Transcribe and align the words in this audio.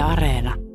Areena. 0.00 0.69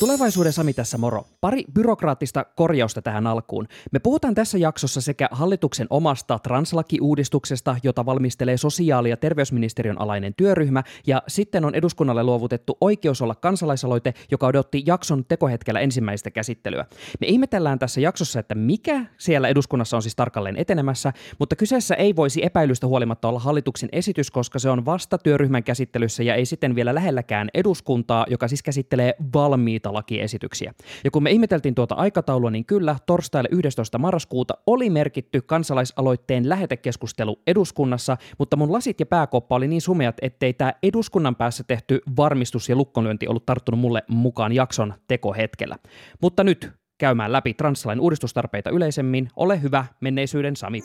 Tulevaisuuden 0.00 0.52
Sami 0.52 0.72
tässä 0.72 0.98
moro. 0.98 1.24
Pari 1.40 1.64
byrokraattista 1.74 2.44
korjausta 2.44 3.02
tähän 3.02 3.26
alkuun. 3.26 3.66
Me 3.92 3.98
puhutaan 3.98 4.34
tässä 4.34 4.58
jaksossa 4.58 5.00
sekä 5.00 5.28
hallituksen 5.30 5.86
omasta 5.90 6.38
translakiuudistuksesta, 6.38 7.76
jota 7.82 8.06
valmistelee 8.06 8.56
sosiaali- 8.56 9.10
ja 9.10 9.16
terveysministeriön 9.16 10.00
alainen 10.00 10.34
työryhmä, 10.36 10.82
ja 11.06 11.22
sitten 11.28 11.64
on 11.64 11.74
eduskunnalle 11.74 12.22
luovutettu 12.22 12.76
oikeus 12.80 13.22
olla 13.22 13.34
kansalaisaloite, 13.34 14.14
joka 14.30 14.46
odotti 14.46 14.82
jakson 14.86 15.24
tekohetkellä 15.24 15.80
ensimmäistä 15.80 16.30
käsittelyä. 16.30 16.86
Me 17.20 17.26
ihmetellään 17.26 17.78
tässä 17.78 18.00
jaksossa, 18.00 18.40
että 18.40 18.54
mikä 18.54 19.06
siellä 19.18 19.48
eduskunnassa 19.48 19.96
on 19.96 20.02
siis 20.02 20.16
tarkalleen 20.16 20.56
etenemässä, 20.56 21.12
mutta 21.38 21.56
kyseessä 21.56 21.94
ei 21.94 22.16
voisi 22.16 22.44
epäilystä 22.44 22.86
huolimatta 22.86 23.28
olla 23.28 23.38
hallituksen 23.38 23.88
esitys, 23.92 24.30
koska 24.30 24.58
se 24.58 24.70
on 24.70 24.84
vasta 24.84 25.18
työryhmän 25.18 25.64
käsittelyssä 25.64 26.22
ja 26.22 26.34
ei 26.34 26.46
sitten 26.46 26.74
vielä 26.74 26.94
lähelläkään 26.94 27.48
eduskuntaa, 27.54 28.26
joka 28.30 28.48
siis 28.48 28.62
käsittelee 28.62 29.14
valmiita 29.34 29.85
muita 29.86 29.98
lakiesityksiä. 29.98 30.74
Ja 31.04 31.10
kun 31.10 31.22
me 31.22 31.30
ihmeteltiin 31.30 31.74
tuota 31.74 31.94
aikataulua, 31.94 32.50
niin 32.50 32.64
kyllä 32.64 32.96
torstaille 33.06 33.48
11. 33.52 33.98
marraskuuta 33.98 34.54
oli 34.66 34.90
merkitty 34.90 35.42
kansalaisaloitteen 35.42 36.48
lähetekeskustelu 36.48 37.40
eduskunnassa, 37.46 38.16
mutta 38.38 38.56
mun 38.56 38.72
lasit 38.72 39.00
ja 39.00 39.06
pääkoppa 39.06 39.56
oli 39.56 39.68
niin 39.68 39.80
sumeat, 39.80 40.16
ettei 40.22 40.52
tämä 40.52 40.72
eduskunnan 40.82 41.36
päässä 41.36 41.64
tehty 41.64 42.00
varmistus 42.16 42.68
ja 42.68 42.76
lukkonlyönti 42.76 43.28
ollut 43.28 43.46
tarttunut 43.46 43.80
mulle 43.80 44.02
mukaan 44.08 44.52
jakson 44.52 44.94
tekohetkellä. 45.08 45.76
Mutta 46.22 46.44
nyt 46.44 46.72
käymään 46.98 47.32
läpi 47.32 47.54
translain 47.54 48.00
uudistustarpeita 48.00 48.70
yleisemmin. 48.70 49.28
Ole 49.36 49.62
hyvä, 49.62 49.86
menneisyyden 50.00 50.56
Sami. 50.56 50.82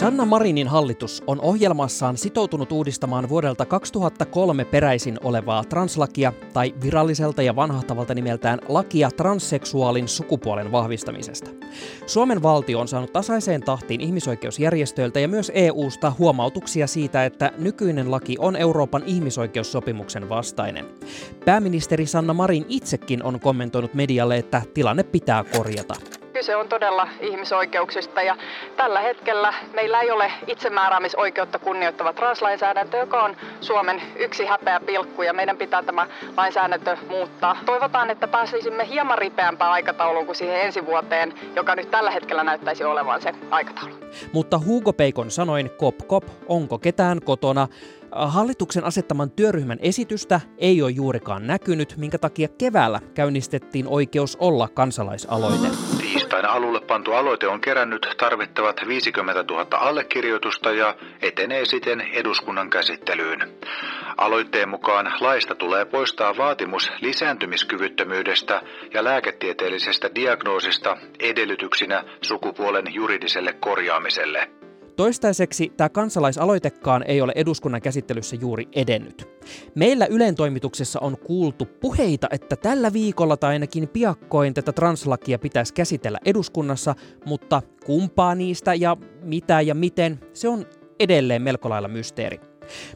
Sanna 0.00 0.24
Marinin 0.24 0.68
hallitus 0.68 1.22
on 1.26 1.40
ohjelmassaan 1.40 2.16
sitoutunut 2.16 2.72
uudistamaan 2.72 3.28
vuodelta 3.28 3.66
2003 3.66 4.64
peräisin 4.64 5.18
olevaa 5.24 5.64
translakia 5.64 6.32
tai 6.52 6.74
viralliselta 6.82 7.42
ja 7.42 7.56
vanhahtavalta 7.56 8.14
nimeltään 8.14 8.58
lakia 8.68 9.10
transseksuaalin 9.10 10.08
sukupuolen 10.08 10.72
vahvistamisesta. 10.72 11.50
Suomen 12.06 12.42
valtio 12.42 12.80
on 12.80 12.88
saanut 12.88 13.12
tasaiseen 13.12 13.62
tahtiin 13.62 14.00
ihmisoikeusjärjestöiltä 14.00 15.20
ja 15.20 15.28
myös 15.28 15.52
EUsta 15.54 16.12
huomautuksia 16.18 16.86
siitä, 16.86 17.24
että 17.24 17.52
nykyinen 17.58 18.10
laki 18.10 18.36
on 18.38 18.56
Euroopan 18.56 19.02
ihmisoikeussopimuksen 19.06 20.28
vastainen. 20.28 20.86
Pääministeri 21.44 22.06
Sanna 22.06 22.34
Marin 22.34 22.66
itsekin 22.68 23.22
on 23.22 23.40
kommentoinut 23.40 23.94
medialle, 23.94 24.36
että 24.36 24.62
tilanne 24.74 25.02
pitää 25.02 25.44
korjata. 25.44 25.94
Kyse 26.40 26.56
on 26.56 26.68
todella 26.68 27.08
ihmisoikeuksista 27.20 28.22
ja 28.22 28.36
tällä 28.76 29.00
hetkellä 29.00 29.54
meillä 29.74 30.00
ei 30.00 30.10
ole 30.10 30.32
itsemääräämisoikeutta 30.46 31.58
kunnioittava 31.58 32.12
translainsäädäntö, 32.12 32.96
joka 32.96 33.22
on 33.22 33.36
Suomen 33.60 34.02
yksi 34.16 34.44
häpeä 34.46 34.80
pilkku 34.80 35.22
ja 35.22 35.32
meidän 35.32 35.56
pitää 35.56 35.82
tämä 35.82 36.06
lainsäädäntö 36.36 36.96
muuttaa. 37.08 37.56
Toivotaan, 37.66 38.10
että 38.10 38.28
pääsisimme 38.28 38.88
hieman 38.88 39.18
ripeämpään 39.18 39.72
aikatauluun 39.72 40.26
kuin 40.26 40.36
siihen 40.36 40.60
ensi 40.60 40.86
vuoteen, 40.86 41.34
joka 41.56 41.74
nyt 41.74 41.90
tällä 41.90 42.10
hetkellä 42.10 42.44
näyttäisi 42.44 42.84
olevan 42.84 43.22
se 43.22 43.34
aikataulu. 43.50 43.94
Mutta 44.32 44.58
Hugo 44.66 44.92
Peikon 44.92 45.30
sanoin, 45.30 45.70
kop 45.70 45.98
kop, 46.06 46.24
onko 46.48 46.78
ketään 46.78 47.20
kotona? 47.24 47.68
Hallituksen 48.12 48.84
asettaman 48.84 49.30
työryhmän 49.30 49.78
esitystä 49.80 50.40
ei 50.58 50.82
ole 50.82 50.90
juurikaan 50.90 51.46
näkynyt, 51.46 51.94
minkä 51.96 52.18
takia 52.18 52.48
keväällä 52.48 53.00
käynnistettiin 53.14 53.88
oikeus 53.88 54.36
olla 54.36 54.68
kansalaisaloite. 54.68 55.99
Tiistaina 56.12 56.48
alulle 56.48 56.80
pantu 56.80 57.12
aloite 57.12 57.48
on 57.48 57.60
kerännyt 57.60 58.14
tarvittavat 58.16 58.80
50 58.88 59.44
000 59.52 59.66
allekirjoitusta 59.78 60.72
ja 60.72 60.94
etenee 61.22 61.64
siten 61.64 62.00
eduskunnan 62.00 62.70
käsittelyyn. 62.70 63.58
Aloitteen 64.16 64.68
mukaan 64.68 65.12
laista 65.20 65.54
tulee 65.54 65.84
poistaa 65.84 66.36
vaatimus 66.36 66.92
lisääntymiskyvyttömyydestä 67.00 68.62
ja 68.94 69.04
lääketieteellisestä 69.04 70.14
diagnoosista 70.14 70.96
edellytyksinä 71.20 72.04
sukupuolen 72.22 72.94
juridiselle 72.94 73.52
korjaamiselle. 73.52 74.59
Toistaiseksi 74.96 75.72
tämä 75.76 75.88
kansalaisaloitekaan 75.88 77.02
ei 77.02 77.20
ole 77.20 77.32
eduskunnan 77.36 77.82
käsittelyssä 77.82 78.36
juuri 78.36 78.68
edennyt. 78.72 79.28
Meillä 79.74 80.06
Ylen 80.06 80.34
toimituksessa 80.34 81.00
on 81.00 81.18
kuultu 81.18 81.66
puheita, 81.80 82.26
että 82.30 82.56
tällä 82.56 82.92
viikolla 82.92 83.36
tai 83.36 83.52
ainakin 83.52 83.88
piakkoin 83.88 84.54
tätä 84.54 84.72
translakia 84.72 85.38
pitäisi 85.38 85.74
käsitellä 85.74 86.18
eduskunnassa, 86.24 86.94
mutta 87.26 87.62
kumpaa 87.86 88.34
niistä 88.34 88.74
ja 88.74 88.96
mitä 89.22 89.60
ja 89.60 89.74
miten, 89.74 90.20
se 90.32 90.48
on 90.48 90.66
edelleen 91.00 91.42
melko 91.42 91.70
lailla 91.70 91.88
mysteeri. 91.88 92.49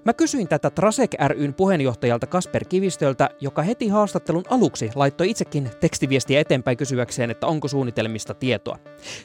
Mä 0.04 0.12
kysyin 0.12 0.48
tätä 0.48 0.70
Trasek 0.70 1.14
ryn 1.28 1.54
puheenjohtajalta 1.54 2.26
Kasper 2.26 2.64
Kivistöltä, 2.64 3.30
joka 3.40 3.62
heti 3.62 3.88
haastattelun 3.88 4.44
aluksi 4.50 4.90
laittoi 4.94 5.30
itsekin 5.30 5.70
tekstiviestiä 5.80 6.40
eteenpäin 6.40 6.76
kysyäkseen, 6.76 7.30
että 7.30 7.46
onko 7.46 7.68
suunnitelmista 7.68 8.34
tietoa. 8.34 8.78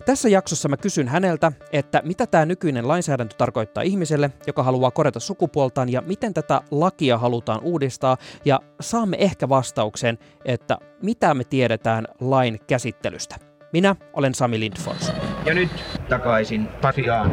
Tässä 0.05 0.29
jaksossa 0.29 0.69
mä 0.69 0.77
kysyn 0.77 1.07
häneltä, 1.07 1.51
että 1.71 2.01
mitä 2.05 2.27
tämä 2.27 2.45
nykyinen 2.45 2.87
lainsäädäntö 2.87 3.35
tarkoittaa 3.37 3.83
ihmiselle, 3.83 4.31
joka 4.47 4.63
haluaa 4.63 4.91
korjata 4.91 5.19
sukupuoltaan 5.19 5.89
ja 5.89 6.01
miten 6.01 6.33
tätä 6.33 6.61
lakia 6.71 7.17
halutaan 7.17 7.63
uudistaa 7.63 8.17
ja 8.45 8.59
saamme 8.81 9.17
ehkä 9.19 9.49
vastauksen, 9.49 10.17
että 10.45 10.77
mitä 11.01 11.33
me 11.33 11.43
tiedetään 11.43 12.07
lain 12.21 12.59
käsittelystä. 12.67 13.35
Minä 13.73 13.95
olen 14.13 14.35
Sami 14.35 14.59
Lindfors. 14.59 15.11
Ja 15.45 15.53
nyt 15.53 15.71
takaisin 16.09 16.67
Pasiaan. 16.81 17.31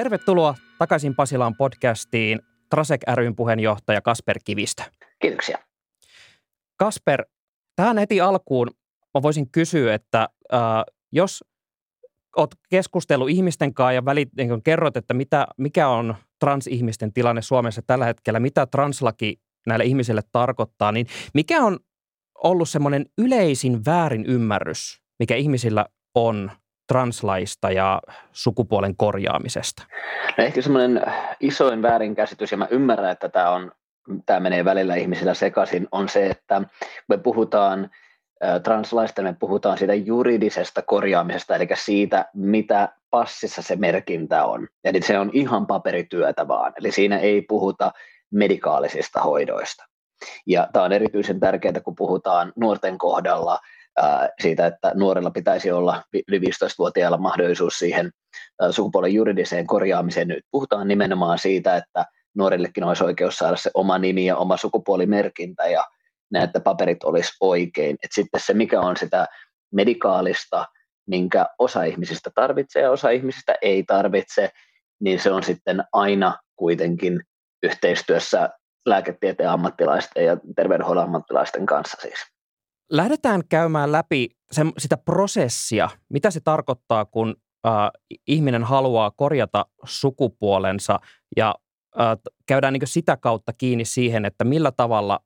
Tervetuloa 0.00 0.54
takaisin 0.78 1.14
Pasilaan 1.14 1.56
podcastiin 1.56 2.40
Trasek 2.70 3.00
ryn 3.14 3.36
puheenjohtaja 3.36 4.00
Kasper 4.00 4.38
Kivistö. 4.44 4.82
Kiitoksia. 5.18 5.58
Kasper, 6.76 7.24
tähän 7.76 7.98
heti 7.98 8.20
alkuun 8.20 8.70
mä 9.14 9.22
voisin 9.22 9.50
kysyä, 9.50 9.94
että 9.94 10.28
äh, 10.54 10.60
jos 11.12 11.44
olet 12.36 12.50
keskustellut 12.70 13.30
ihmisten 13.30 13.74
kanssa 13.74 13.92
ja 13.92 14.04
välit, 14.04 14.28
niin 14.36 14.62
kerrot, 14.62 14.96
että 14.96 15.14
mitä, 15.14 15.46
mikä 15.58 15.88
on 15.88 16.14
transihmisten 16.38 17.12
tilanne 17.12 17.42
Suomessa 17.42 17.82
tällä 17.86 18.04
hetkellä, 18.04 18.40
mitä 18.40 18.66
translaki 18.66 19.40
näille 19.66 19.84
ihmisille 19.84 20.22
tarkoittaa, 20.32 20.92
niin 20.92 21.06
mikä 21.34 21.64
on 21.64 21.78
ollut 22.34 22.68
semmoinen 22.68 23.06
yleisin 23.18 23.84
väärin 23.84 24.26
ymmärrys, 24.26 25.02
mikä 25.18 25.36
ihmisillä 25.36 25.86
on 26.14 26.50
translaista 26.90 27.70
ja 27.70 28.02
sukupuolen 28.32 28.96
korjaamisesta? 28.96 29.82
No 30.38 30.44
ehkä 30.44 30.62
semmoinen 30.62 31.02
isoin 31.40 31.82
väärinkäsitys, 31.82 32.52
ja 32.52 32.58
mä 32.58 32.66
ymmärrän, 32.70 33.10
että 33.10 33.28
tämä, 33.28 33.50
on, 33.50 33.72
tämä 34.26 34.40
menee 34.40 34.64
välillä 34.64 34.94
ihmisillä 34.94 35.34
sekaisin, 35.34 35.88
on 35.92 36.08
se, 36.08 36.26
että 36.26 36.62
me 37.08 37.18
puhutaan 37.18 37.90
translaista, 38.62 39.22
me 39.22 39.36
puhutaan 39.40 39.78
siitä 39.78 39.94
juridisesta 39.94 40.82
korjaamisesta, 40.82 41.56
eli 41.56 41.68
siitä, 41.74 42.24
mitä 42.34 42.88
passissa 43.10 43.62
se 43.62 43.76
merkintä 43.76 44.44
on. 44.44 44.68
Eli 44.84 45.02
se 45.02 45.18
on 45.18 45.30
ihan 45.32 45.66
paperityötä 45.66 46.48
vaan, 46.48 46.72
eli 46.80 46.92
siinä 46.92 47.18
ei 47.18 47.42
puhuta 47.42 47.92
medikaalisista 48.30 49.20
hoidoista. 49.20 49.84
Ja 50.46 50.68
tämä 50.72 50.84
on 50.84 50.92
erityisen 50.92 51.40
tärkeää, 51.40 51.80
kun 51.84 51.94
puhutaan 51.94 52.52
nuorten 52.56 52.98
kohdalla 52.98 53.58
siitä, 54.42 54.66
että 54.66 54.92
nuorella 54.94 55.30
pitäisi 55.30 55.72
olla 55.72 56.02
yli 56.28 56.38
15-vuotiailla 56.38 57.18
mahdollisuus 57.18 57.78
siihen 57.78 58.10
sukupuolen 58.70 59.14
juridiseen 59.14 59.66
korjaamiseen. 59.66 60.28
Nyt 60.28 60.44
puhutaan 60.50 60.88
nimenomaan 60.88 61.38
siitä, 61.38 61.76
että 61.76 62.04
nuorillekin 62.34 62.84
olisi 62.84 63.04
oikeus 63.04 63.36
saada 63.36 63.56
se 63.56 63.70
oma 63.74 63.98
nimi 63.98 64.26
ja 64.26 64.36
oma 64.36 64.56
sukupuolimerkintä 64.56 65.66
ja 65.66 65.84
että 66.34 66.60
paperit 66.60 67.04
olisi 67.04 67.32
oikein. 67.40 67.96
Et 68.02 68.10
sitten 68.14 68.40
se, 68.40 68.54
mikä 68.54 68.80
on 68.80 68.96
sitä 68.96 69.26
medikaalista, 69.72 70.66
minkä 71.06 71.46
osa 71.58 71.84
ihmisistä 71.84 72.30
tarvitsee 72.34 72.82
ja 72.82 72.90
osa 72.90 73.10
ihmisistä 73.10 73.54
ei 73.62 73.82
tarvitse, 73.82 74.50
niin 75.00 75.20
se 75.20 75.30
on 75.30 75.42
sitten 75.42 75.84
aina 75.92 76.38
kuitenkin 76.56 77.20
yhteistyössä 77.62 78.50
lääketieteen 78.86 79.50
ammattilaisten 79.50 80.24
ja 80.24 80.36
terveydenhuollon 80.56 81.04
ammattilaisten 81.04 81.66
kanssa 81.66 81.98
siis. 82.02 82.18
Lähdetään 82.90 83.42
käymään 83.48 83.92
läpi 83.92 84.28
se, 84.52 84.62
sitä 84.78 84.96
prosessia, 84.96 85.88
mitä 86.08 86.30
se 86.30 86.40
tarkoittaa, 86.40 87.04
kun 87.04 87.36
äh, 87.66 87.72
ihminen 88.26 88.64
haluaa 88.64 89.10
korjata 89.10 89.66
sukupuolensa 89.84 91.00
ja 91.36 91.54
äh, 92.00 92.18
käydään 92.46 92.72
niin 92.72 92.82
sitä 92.84 93.16
kautta 93.16 93.52
kiinni 93.52 93.84
siihen, 93.84 94.24
että 94.24 94.44
millä 94.44 94.72
tavalla 94.72 95.20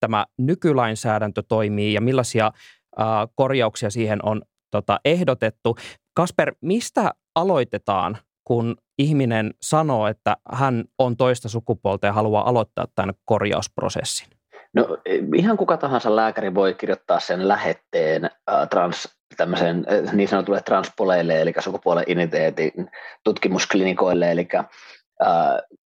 tämä 0.00 0.26
nykylainsäädäntö 0.38 1.42
toimii 1.48 1.94
ja 1.94 2.00
millaisia 2.00 2.46
äh, 2.46 3.06
korjauksia 3.34 3.90
siihen 3.90 4.18
on 4.22 4.42
tota, 4.70 5.00
ehdotettu. 5.04 5.76
Kasper, 6.14 6.54
mistä 6.60 7.10
aloitetaan, 7.34 8.18
kun 8.44 8.76
ihminen 8.98 9.54
sanoo, 9.62 10.06
että 10.06 10.36
hän 10.52 10.84
on 10.98 11.16
toista 11.16 11.48
sukupuolta 11.48 12.06
ja 12.06 12.12
haluaa 12.12 12.48
aloittaa 12.48 12.86
tämän 12.94 13.14
korjausprosessin? 13.24 14.39
No 14.74 14.98
ihan 15.36 15.56
kuka 15.56 15.76
tahansa 15.76 16.16
lääkäri 16.16 16.54
voi 16.54 16.74
kirjoittaa 16.74 17.20
sen 17.20 17.48
lähetteen 17.48 18.24
äh, 18.24 18.68
trans, 18.70 19.08
tämmöisen, 19.36 19.86
niin 20.12 20.28
sanotulle 20.28 20.60
transpoleille, 20.60 21.40
eli 21.40 21.52
sukupuolen 21.58 22.04
identiteetin 22.06 22.90
tutkimusklinikoille, 23.24 24.30
eli 24.30 24.48
äh, 24.54 24.66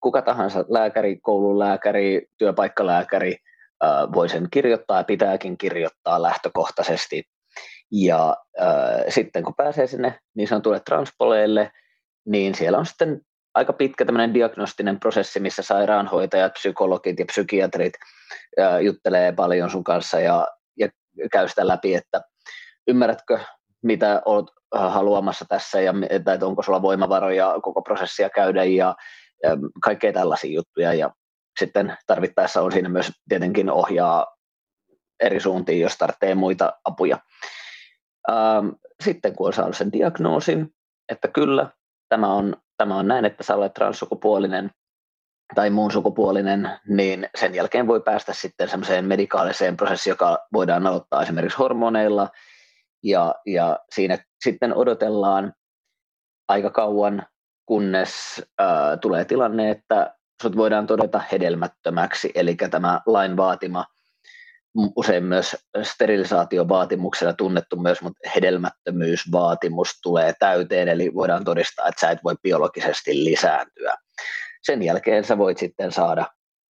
kuka 0.01 0.23
tahansa 0.23 0.65
lääkäri, 0.69 1.17
koululääkäri, 1.23 2.27
työpaikkalääkäri 2.39 3.37
äh, 3.85 4.13
voi 4.15 4.29
sen 4.29 4.49
kirjoittaa 4.51 4.99
ja 4.99 5.05
pitääkin 5.05 5.59
kirjoittaa 5.59 6.23
lähtökohtaisesti. 6.23 7.25
Ja 7.93 8.37
äh, 8.61 9.05
sitten 9.09 9.43
kun 9.43 9.55
pääsee 9.57 9.87
sinne 9.87 10.19
niin 10.35 10.49
sanotulle 10.49 10.81
transpoleille, 10.81 11.71
niin 12.27 12.55
siellä 12.55 12.79
on 12.79 12.87
sitten 12.87 13.21
aika 13.55 13.73
pitkä 13.73 14.05
tämmöinen 14.05 14.35
diagnostinen 14.35 15.01
prosessi, 15.01 15.41
missä 15.41 15.63
sairaanhoitajat, 15.63 16.53
psykologit 16.53 17.19
ja 17.19 17.27
psykiatrit 17.27 17.93
ää, 18.59 18.81
juttelee 18.81 19.33
paljon 19.33 19.71
sun 19.71 19.85
kanssa 19.85 20.21
ja, 20.21 20.49
ja 20.77 20.89
käy 21.33 21.49
sitä 21.49 21.69
läpi, 21.69 21.95
että 21.95 22.21
ymmärrätkö, 22.89 23.39
mitä 23.83 24.23
olet 24.25 24.47
haluamassa 24.75 25.45
tässä 25.49 25.81
ja 25.81 25.95
että 26.11 26.39
onko 26.43 26.63
sulla 26.63 26.83
voimavaroja 26.83 27.55
koko 27.63 27.83
prosessia 27.83 28.31
käydä 28.31 28.65
ja, 28.65 28.95
ja 29.43 29.51
kaikkea 29.83 30.13
tällaisia 30.13 30.53
juttuja 30.53 30.95
ja 30.95 31.11
sitten 31.59 31.97
tarvittaessa 32.07 32.63
on 32.63 32.73
siinä 32.73 32.89
myös 32.89 33.13
tietenkin 33.29 33.71
ohjaa 33.71 34.27
eri 35.21 35.41
suuntiin, 35.41 35.81
jos 35.81 35.97
tarvitsee 35.99 36.35
muita 36.35 36.73
apuja. 36.85 37.19
Sitten 39.05 39.37
kun 39.37 39.47
on 39.47 39.53
saanut 39.53 39.77
sen 39.77 39.93
diagnoosin, 39.93 40.69
että 41.09 41.29
kyllä, 41.29 41.71
tämä 42.09 42.33
on 42.33 42.57
tämä 42.77 42.97
on 42.97 43.09
näin, 43.09 43.25
että 43.25 43.45
sä 43.45 43.55
olet 43.57 43.75
transsukupuolinen 43.75 44.71
tai 45.55 45.71
muun 45.71 45.93
sukupuolinen, 45.93 46.71
niin 46.89 47.29
sen 47.39 47.55
jälkeen 47.55 47.87
voi 47.87 48.01
päästä 48.01 48.33
sitten 48.33 48.69
semmoiseen 48.69 49.05
medikaaliseen 49.05 49.77
prosessiin, 49.77 50.13
joka 50.13 50.39
voidaan 50.53 50.87
aloittaa 50.87 51.23
esimerkiksi 51.23 51.59
hormoneilla, 51.59 52.29
ja, 53.03 53.35
ja 53.47 53.79
siinä 53.95 54.19
sitten 54.45 54.75
odotellaan 54.75 55.53
aika 56.49 56.71
kauan, 56.71 57.27
kunnes 57.67 58.43
ää, 58.59 58.97
tulee 58.97 59.25
tilanne, 59.25 59.71
että 59.71 60.15
sut 60.43 60.57
voidaan 60.57 60.87
todeta 60.87 61.23
hedelmättömäksi, 61.33 62.33
eli 62.35 62.57
tämä 62.71 63.01
lain 63.07 63.37
vaatima 63.37 63.85
usein 64.97 65.25
myös 65.25 65.57
sterilisaatiovaatimuksena 65.83 67.33
tunnettu 67.33 67.77
myös, 67.77 68.03
mutta 68.03 68.31
hedelmättömyysvaatimus 68.35 70.01
tulee 70.03 70.35
täyteen, 70.39 70.89
eli 70.89 71.15
voidaan 71.15 71.45
todistaa, 71.45 71.89
että 71.89 72.01
sä 72.01 72.11
et 72.11 72.19
voi 72.25 72.35
biologisesti 72.43 73.25
lisääntyä. 73.25 73.97
Sen 74.63 74.83
jälkeen 74.83 75.25
sä 75.25 75.39
voit 75.39 75.59
sitten 75.59 75.93
saada 75.93 76.27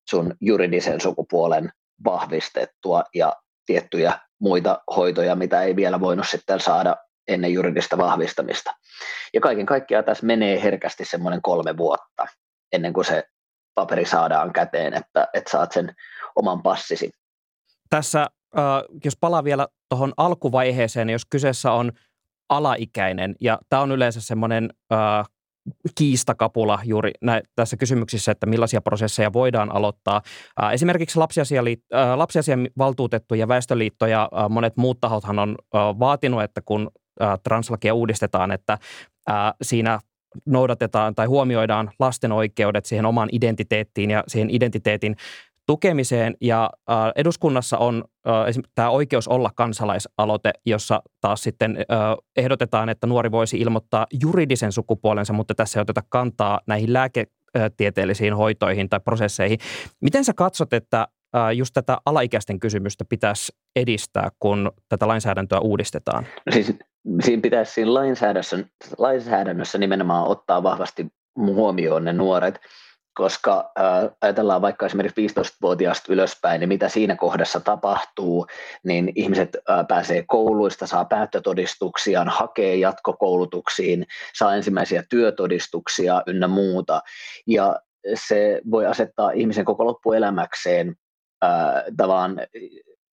sun 0.09 0.35
juridisen 0.41 1.01
sukupuolen 1.01 1.71
vahvistettua 2.05 3.03
ja 3.15 3.33
tiettyjä 3.65 4.19
muita 4.41 4.83
hoitoja, 4.95 5.35
mitä 5.35 5.61
ei 5.61 5.75
vielä 5.75 6.00
voinut 6.00 6.29
sitten 6.29 6.59
saada 6.59 6.95
ennen 7.27 7.53
juridista 7.53 7.97
vahvistamista. 7.97 8.71
Ja 9.33 9.41
kaiken 9.41 9.65
kaikkiaan 9.65 10.05
tässä 10.05 10.25
menee 10.25 10.63
herkästi 10.63 11.05
semmoinen 11.05 11.41
kolme 11.41 11.77
vuotta 11.77 12.27
ennen 12.71 12.94
kuin 12.94 13.05
se 13.05 13.23
paperi 13.75 14.05
saadaan 14.05 14.53
käteen, 14.53 14.94
että, 14.94 15.27
että 15.33 15.51
saat 15.51 15.71
sen 15.71 15.95
oman 16.35 16.63
passisi 16.63 17.11
tässä, 17.94 18.22
äh, 18.22 18.63
jos 19.06 19.18
palaa 19.19 19.44
vielä 19.44 19.68
tuohon 19.90 20.13
alkuvaiheeseen, 20.18 21.10
jos 21.10 21.25
kyseessä 21.25 21.72
on 21.72 21.92
alaikäinen, 22.50 23.36
ja 23.42 23.60
tämä 23.69 23.81
on 23.81 23.92
yleensä 23.92 24.22
semmoinen 24.22 24.69
äh, 24.94 25.25
kiistakapula 25.95 26.80
juuri 26.84 27.12
nä- 27.22 27.42
tässä 27.56 27.78
kysymyksissä, 27.78 28.31
että 28.31 28.45
millaisia 28.45 28.81
prosesseja 28.81 29.34
voidaan 29.34 29.75
aloittaa. 29.75 30.22
Äh, 30.63 30.74
esimerkiksi 30.74 31.19
lapsiasialiit- 31.19 31.98
äh, 31.98 32.18
lapsiasiavaltuutettu 32.18 33.36
ja 33.36 33.48
väestöliitto 33.48 34.06
ja 34.06 34.30
äh, 34.38 34.50
monet 34.50 34.78
muut 34.78 35.01
tahothan 35.01 35.39
on 35.39 35.57
vaatinut, 35.74 36.44
että 36.44 36.62
kun 36.66 36.92
äh, 37.22 37.39
translakia 37.44 37.94
uudistetaan, 37.94 38.51
että 38.51 38.78
siinä 39.62 40.00
noudatetaan 40.46 41.16
tai 41.16 41.25
huomioidaan 41.25 41.92
lasten 42.00 42.31
oikeudet 42.31 42.86
siihen 42.86 43.06
omaan 43.06 43.30
identiteettiin 43.31 44.12
ja 44.12 44.24
siihen 44.28 44.50
identiteetin 44.50 45.16
tukemiseen 45.65 46.36
ja 46.42 46.69
äh, 46.89 46.98
eduskunnassa 47.15 47.77
on 47.77 48.04
äh, 48.27 48.63
tämä 48.75 48.89
oikeus 48.89 49.27
olla 49.27 49.50
kansalaisaloite, 49.56 50.51
jossa 50.65 51.01
taas 51.21 51.44
sitten 51.44 51.77
äh, 51.77 51.98
ehdotetaan, 52.36 52.89
että 52.89 53.07
nuori 53.07 53.31
voisi 53.31 53.57
ilmoittaa 53.57 54.07
juridisen 54.24 54.71
sukupuolensa, 54.71 55.33
mutta 55.33 55.56
tässä 55.56 55.80
ei 55.80 55.81
oteta 55.81 56.01
kantaa 56.10 56.60
näihin 56.68 56.94
lääketieteellisiin 56.94 58.33
hoitoihin 58.33 58.89
tai 58.89 59.00
prosesseihin. 59.00 59.57
Miten 60.01 60.24
sä 60.24 60.33
katsot, 60.33 60.74
että 60.74 61.07
just 61.56 61.74
tätä 61.74 61.98
alaikäisten 62.06 62.60
kysymystä 62.60 63.06
pitäisi 63.10 63.54
edistää, 63.75 64.30
kun 64.39 64.71
tätä 64.89 65.07
lainsäädäntöä 65.07 65.60
uudistetaan? 65.60 66.25
No 66.45 66.51
siis 66.51 66.74
siinä 67.21 67.42
pitäisi 67.42 67.74
siinä 67.74 67.94
lainsäädännössä, 67.94 68.57
lainsäädännössä 68.98 69.77
nimenomaan 69.77 70.27
ottaa 70.27 70.63
vahvasti 70.63 71.07
huomioon 71.36 72.04
ne 72.04 72.13
nuoret, 72.13 72.60
koska 73.13 73.71
äh, 73.80 74.10
ajatellaan 74.21 74.62
vaikka 74.62 74.86
esimerkiksi 74.86 75.27
15-vuotiaasta 75.27 76.13
ylöspäin, 76.13 76.60
niin 76.60 76.68
mitä 76.69 76.89
siinä 76.89 77.15
kohdassa 77.15 77.60
tapahtuu, 77.60 78.48
niin 78.83 79.12
ihmiset 79.15 79.57
äh, 79.69 79.88
pääsee 79.88 80.24
kouluista, 80.27 80.88
saa 80.88 81.06
päättötodistuksia, 81.06 82.25
hakee 82.27 82.75
jatkokoulutuksiin, 82.75 84.06
saa 84.33 84.56
ensimmäisiä 84.56 85.04
työtodistuksia 85.10 86.24
ynnä 86.27 86.48
muuta, 86.48 87.01
ja 87.48 87.80
se 88.13 88.62
voi 88.71 88.86
asettaa 88.86 89.31
ihmisen 89.31 89.65
koko 89.65 89.86
loppuelämäkseen 89.86 90.95
äh, 91.44 91.50
tavallaan 91.98 92.39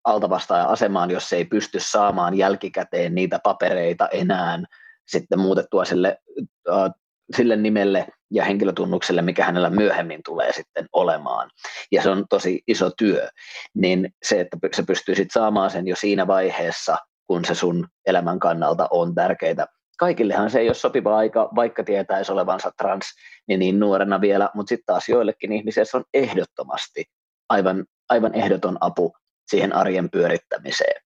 altavastaajan 0.04 0.68
asemaan, 0.68 1.10
jos 1.10 1.28
se 1.28 1.36
ei 1.36 1.44
pysty 1.44 1.78
saamaan 1.80 2.34
jälkikäteen 2.34 3.14
niitä 3.14 3.40
papereita 3.44 4.08
enää 4.08 4.58
sitten 5.06 5.38
muutettua 5.38 5.84
sille 5.84 6.18
sille 7.36 7.56
nimelle 7.56 8.06
ja 8.30 8.44
henkilötunnukselle, 8.44 9.22
mikä 9.22 9.44
hänellä 9.44 9.70
myöhemmin 9.70 10.20
tulee 10.24 10.52
sitten 10.52 10.86
olemaan. 10.92 11.50
Ja 11.92 12.02
se 12.02 12.10
on 12.10 12.24
tosi 12.30 12.62
iso 12.66 12.90
työ. 12.98 13.28
Niin 13.74 14.12
se, 14.22 14.40
että 14.40 14.56
se 14.72 14.82
pystyy 14.82 15.14
sitten 15.14 15.40
saamaan 15.40 15.70
sen 15.70 15.88
jo 15.88 15.96
siinä 15.96 16.26
vaiheessa, 16.26 16.96
kun 17.26 17.44
se 17.44 17.54
sun 17.54 17.88
elämän 18.06 18.38
kannalta 18.38 18.88
on 18.90 19.14
tärkeää. 19.14 19.66
Kaikillehan 19.98 20.50
se 20.50 20.60
ei 20.60 20.68
ole 20.68 20.74
sopiva 20.74 21.16
aika, 21.16 21.48
vaikka 21.54 21.84
tietäisi 21.84 22.32
olevansa 22.32 22.70
trans 22.78 23.04
niin, 23.48 23.60
niin 23.60 23.80
nuorena 23.80 24.20
vielä, 24.20 24.50
mutta 24.54 24.68
sitten 24.68 24.86
taas 24.86 25.08
joillekin 25.08 25.52
ihmisille 25.52 25.84
se 25.84 25.96
on 25.96 26.04
ehdottomasti 26.14 27.04
aivan, 27.48 27.84
aivan 28.08 28.34
ehdoton 28.34 28.78
apu 28.80 29.12
siihen 29.50 29.74
arjen 29.74 30.10
pyörittämiseen. 30.10 31.02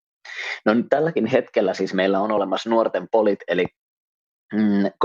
No 0.65 0.73
nyt 0.73 0.85
tälläkin 0.89 1.25
hetkellä 1.25 1.73
siis 1.73 1.93
meillä 1.93 2.19
on 2.19 2.31
olemassa 2.31 2.69
nuorten 2.69 3.07
polit, 3.11 3.39
eli 3.47 3.65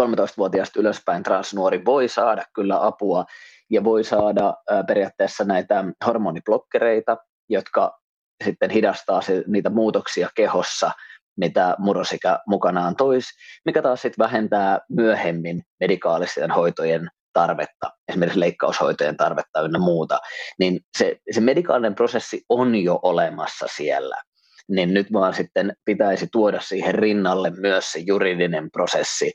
13-vuotiaasta 0.00 0.78
mm, 0.78 0.80
ylöspäin 0.80 1.22
transnuori 1.22 1.84
voi 1.84 2.08
saada 2.08 2.44
kyllä 2.54 2.86
apua 2.86 3.24
ja 3.70 3.84
voi 3.84 4.04
saada 4.04 4.54
periaatteessa 4.86 5.44
näitä 5.44 5.84
hormoniblokkereita, 6.06 7.16
jotka 7.48 8.00
sitten 8.44 8.70
hidastaa 8.70 9.20
niitä 9.46 9.70
muutoksia 9.70 10.28
kehossa, 10.34 10.90
mitä 11.36 11.74
murrosikä 11.78 12.38
mukanaan 12.46 12.96
tois, 12.96 13.24
mikä 13.64 13.82
taas 13.82 14.02
sitten 14.02 14.24
vähentää 14.24 14.80
myöhemmin 14.88 15.62
medikaalisten 15.80 16.50
hoitojen 16.50 17.08
tarvetta, 17.32 17.90
esimerkiksi 18.08 18.40
leikkaushoitojen 18.40 19.16
tarvetta 19.16 19.60
ynnä 19.60 19.78
muuta, 19.78 20.18
niin 20.58 20.80
se, 20.98 21.16
se 21.30 21.40
medikaalinen 21.40 21.94
prosessi 21.94 22.42
on 22.48 22.74
jo 22.74 22.98
olemassa 23.02 23.66
siellä 23.76 24.22
niin 24.70 24.94
nyt 24.94 25.12
vaan 25.12 25.34
sitten 25.34 25.72
pitäisi 25.84 26.28
tuoda 26.32 26.60
siihen 26.60 26.94
rinnalle 26.94 27.50
myös 27.50 27.92
se 27.92 27.98
juridinen 27.98 28.70
prosessi. 28.70 29.32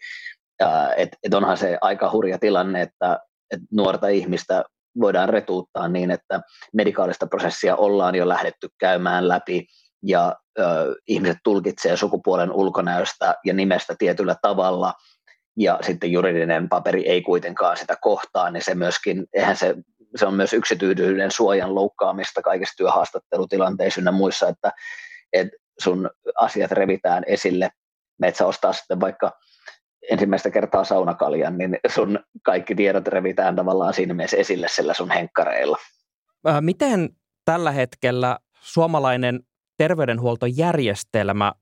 Että 0.97 1.17
et 1.23 1.33
onhan 1.33 1.57
se 1.57 1.77
aika 1.81 2.11
hurja 2.11 2.37
tilanne, 2.39 2.81
että 2.81 3.19
et 3.51 3.59
nuorta 3.71 4.07
ihmistä 4.07 4.63
voidaan 4.99 5.29
retuuttaa 5.29 5.87
niin, 5.87 6.11
että 6.11 6.41
medikaalista 6.73 7.27
prosessia 7.27 7.75
ollaan 7.75 8.15
jo 8.15 8.27
lähdetty 8.27 8.67
käymään 8.79 9.27
läpi 9.27 9.65
ja 10.03 10.35
ö, 10.59 10.95
ihmiset 11.07 11.37
tulkitsee 11.43 11.97
sukupuolen 11.97 12.51
ulkonäöstä 12.51 13.35
ja 13.45 13.53
nimestä 13.53 13.95
tietyllä 13.99 14.35
tavalla 14.41 14.93
ja 15.57 15.79
sitten 15.81 16.11
juridinen 16.11 16.69
paperi 16.69 17.07
ei 17.09 17.21
kuitenkaan 17.21 17.77
sitä 17.77 17.97
kohtaa, 18.01 18.51
niin 18.51 18.63
se 18.63 18.75
myöskin, 18.75 19.25
eihän 19.33 19.55
se, 19.55 19.75
se 20.15 20.25
on 20.25 20.33
myös 20.33 20.53
yksityisyyden 20.53 21.31
suojan 21.31 21.75
loukkaamista 21.75 22.41
kaikissa 22.41 22.77
työhaastattelutilanteissa 22.77 24.01
ja 24.01 24.11
muissa, 24.11 24.47
että 24.47 24.71
että 25.33 25.57
sun 25.79 26.09
asiat 26.35 26.71
revitään 26.71 27.23
esille, 27.27 27.69
meet 28.19 28.35
sä 28.35 28.47
ostaa 28.47 28.73
sitten 28.73 28.99
vaikka 28.99 29.31
ensimmäistä 30.11 30.49
kertaa 30.49 30.83
saunakaljan, 30.83 31.57
niin 31.57 31.77
sun 31.87 32.19
kaikki 32.43 32.75
tiedot 32.75 33.07
revitään 33.07 33.55
tavallaan 33.55 33.93
siinä 33.93 34.13
mielessä 34.13 34.37
esille 34.37 34.67
sillä 34.67 34.93
sun 34.93 35.11
henkkareilla. 35.11 35.77
Miten 36.61 37.09
tällä 37.45 37.71
hetkellä 37.71 38.39
suomalainen 38.59 39.39
terveydenhuoltojärjestelmä 39.77 41.53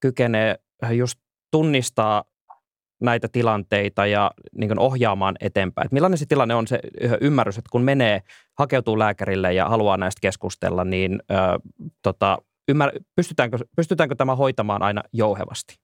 kykenee 0.00 0.56
just 0.90 1.20
tunnistaa 1.50 2.24
näitä 3.00 3.28
tilanteita 3.32 4.06
ja 4.06 4.30
niin 4.54 4.78
ohjaamaan 4.78 5.36
eteenpäin? 5.40 5.86
Et 5.86 5.92
millainen 5.92 6.18
se 6.18 6.26
tilanne 6.28 6.54
on 6.54 6.66
se 6.66 6.80
ymmärrys, 7.20 7.58
että 7.58 7.68
kun 7.72 7.82
menee, 7.82 8.20
hakeutuu 8.58 8.98
lääkärille 8.98 9.52
ja 9.52 9.68
haluaa 9.68 9.96
näistä 9.96 10.20
keskustella, 10.20 10.84
niin 10.84 11.22
ö, 11.30 11.34
tota, 12.02 12.38
ymmär, 12.68 12.92
pystytäänkö, 13.16 13.58
pystytäänkö 13.76 14.14
tämä 14.14 14.36
hoitamaan 14.36 14.82
aina 14.82 15.02
jouhevasti? 15.12 15.74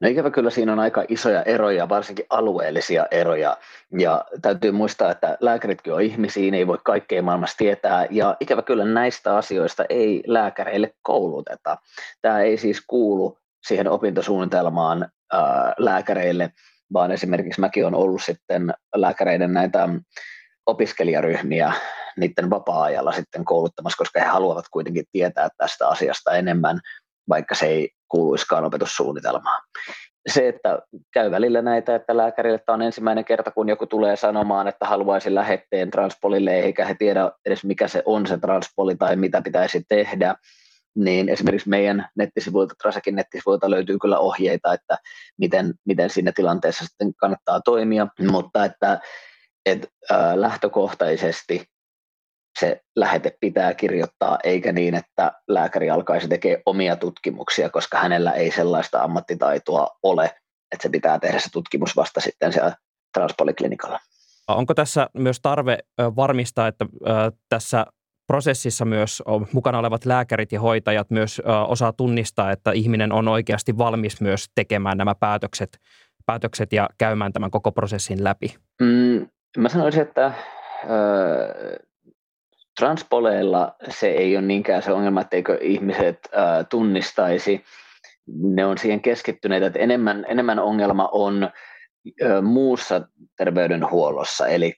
No 0.00 0.08
ikävä 0.08 0.30
kyllä 0.30 0.50
siinä 0.50 0.72
on 0.72 0.78
aika 0.78 1.04
isoja 1.08 1.42
eroja, 1.42 1.88
varsinkin 1.88 2.26
alueellisia 2.30 3.06
eroja. 3.10 3.56
Ja 3.98 4.24
täytyy 4.42 4.72
muistaa, 4.72 5.10
että 5.10 5.36
lääkäritkin 5.40 5.92
on 5.92 6.02
ihmisiä, 6.02 6.56
ei 6.56 6.66
voi 6.66 6.78
kaikkea 6.84 7.22
maailmassa 7.22 7.56
tietää. 7.56 8.06
Ja 8.10 8.36
ikävä 8.40 8.62
kyllä 8.62 8.84
näistä 8.84 9.36
asioista 9.36 9.84
ei 9.88 10.22
lääkäreille 10.26 10.90
kouluteta. 11.02 11.76
Tämä 12.22 12.40
ei 12.40 12.56
siis 12.56 12.82
kuulu 12.86 13.38
siihen 13.66 13.88
opintosuunnitelmaan 13.88 15.08
ää, 15.32 15.74
lääkäreille, 15.78 16.52
vaan 16.92 17.12
esimerkiksi 17.12 17.60
mäkin 17.60 17.84
olen 17.84 17.94
ollut 17.94 18.22
sitten 18.22 18.74
lääkäreiden 18.94 19.52
näitä 19.52 19.88
opiskelijaryhmiä 20.66 21.72
niiden 22.20 22.50
vapaa-ajalla 22.50 23.12
sitten 23.12 23.44
kouluttamassa, 23.44 23.98
koska 23.98 24.20
he 24.20 24.26
haluavat 24.26 24.64
kuitenkin 24.70 25.04
tietää 25.12 25.48
tästä 25.56 25.88
asiasta 25.88 26.32
enemmän, 26.32 26.80
vaikka 27.28 27.54
se 27.54 27.66
ei 27.66 27.90
kuuluiskaan 28.08 28.64
opetussuunnitelmaan. 28.64 29.62
Se, 30.28 30.48
että 30.48 30.78
käy 31.12 31.30
välillä 31.30 31.62
näitä, 31.62 31.94
että 31.94 32.16
lääkärille 32.16 32.58
tämä 32.58 32.74
on 32.74 32.82
ensimmäinen 32.82 33.24
kerta, 33.24 33.50
kun 33.50 33.68
joku 33.68 33.86
tulee 33.86 34.16
sanomaan, 34.16 34.68
että 34.68 34.86
haluaisi 34.86 35.34
lähetteen 35.34 35.90
transpolille, 35.90 36.50
eikä 36.50 36.84
he 36.84 36.94
tiedä 36.98 37.32
edes 37.46 37.64
mikä 37.64 37.88
se 37.88 38.02
on 38.04 38.26
se 38.26 38.38
transpoli 38.38 38.96
tai 38.96 39.16
mitä 39.16 39.42
pitäisi 39.42 39.84
tehdä, 39.88 40.34
niin 40.96 41.28
esimerkiksi 41.28 41.68
meidän 41.68 42.08
nettisivuilta, 42.16 42.74
Trasekin 42.82 43.14
nettisivuilta 43.14 43.70
löytyy 43.70 43.98
kyllä 43.98 44.18
ohjeita, 44.18 44.72
että 44.72 44.98
miten, 45.38 45.74
miten 45.84 46.10
siinä 46.10 46.32
tilanteessa 46.34 46.84
sitten 46.84 47.14
kannattaa 47.14 47.60
toimia, 47.60 48.06
mutta 48.30 48.64
että, 48.64 49.00
äh, 50.12 50.34
lähtökohtaisesti 50.34 51.64
se 52.60 52.80
lähete 52.96 53.36
pitää 53.40 53.74
kirjoittaa, 53.74 54.38
eikä 54.44 54.72
niin, 54.72 54.94
että 54.94 55.32
lääkäri 55.48 55.90
alkaisi 55.90 56.28
tekemään 56.28 56.62
omia 56.66 56.96
tutkimuksia, 56.96 57.70
koska 57.70 57.98
hänellä 57.98 58.32
ei 58.32 58.50
sellaista 58.50 59.02
ammattitaitoa 59.02 59.88
ole, 60.02 60.24
että 60.72 60.82
se 60.82 60.88
pitää 60.88 61.18
tehdä 61.18 61.38
se 61.38 61.50
tutkimus 61.52 61.96
vasta 61.96 62.20
sitten 62.20 62.52
siellä 62.52 62.76
transpoliklinikalla. 63.18 63.98
Onko 64.48 64.74
tässä 64.74 65.08
myös 65.14 65.40
tarve 65.40 65.78
varmistaa, 65.98 66.68
että 66.68 66.86
tässä 67.48 67.86
prosessissa 68.26 68.84
myös 68.84 69.22
mukana 69.52 69.78
olevat 69.78 70.04
lääkärit 70.04 70.52
ja 70.52 70.60
hoitajat 70.60 71.10
myös 71.10 71.42
osaa 71.68 71.92
tunnistaa, 71.92 72.52
että 72.52 72.72
ihminen 72.72 73.12
on 73.12 73.28
oikeasti 73.28 73.78
valmis 73.78 74.20
myös 74.20 74.46
tekemään 74.54 74.98
nämä 74.98 75.14
päätökset, 75.14 75.78
päätökset 76.26 76.72
ja 76.72 76.88
käymään 76.98 77.32
tämän 77.32 77.50
koko 77.50 77.72
prosessin 77.72 78.24
läpi? 78.24 78.54
Mm, 78.82 79.26
mä 79.58 79.68
sanoisin, 79.68 80.02
että 80.02 80.32
Transpoleilla 82.78 83.76
se 83.88 84.08
ei 84.08 84.36
ole 84.36 84.46
niinkään 84.46 84.82
se 84.82 84.92
ongelma, 84.92 85.20
etteikö 85.20 85.58
ihmiset 85.60 86.18
äh, 86.36 86.66
tunnistaisi. 86.70 87.64
Ne 88.42 88.66
on 88.66 88.78
siihen 88.78 89.00
keskittyneet, 89.00 89.62
että 89.62 89.78
enemmän, 89.78 90.26
enemmän 90.28 90.58
ongelma 90.58 91.08
on 91.12 91.42
äh, 91.42 92.42
muussa 92.42 93.00
terveydenhuollossa, 93.36 94.46
eli 94.46 94.74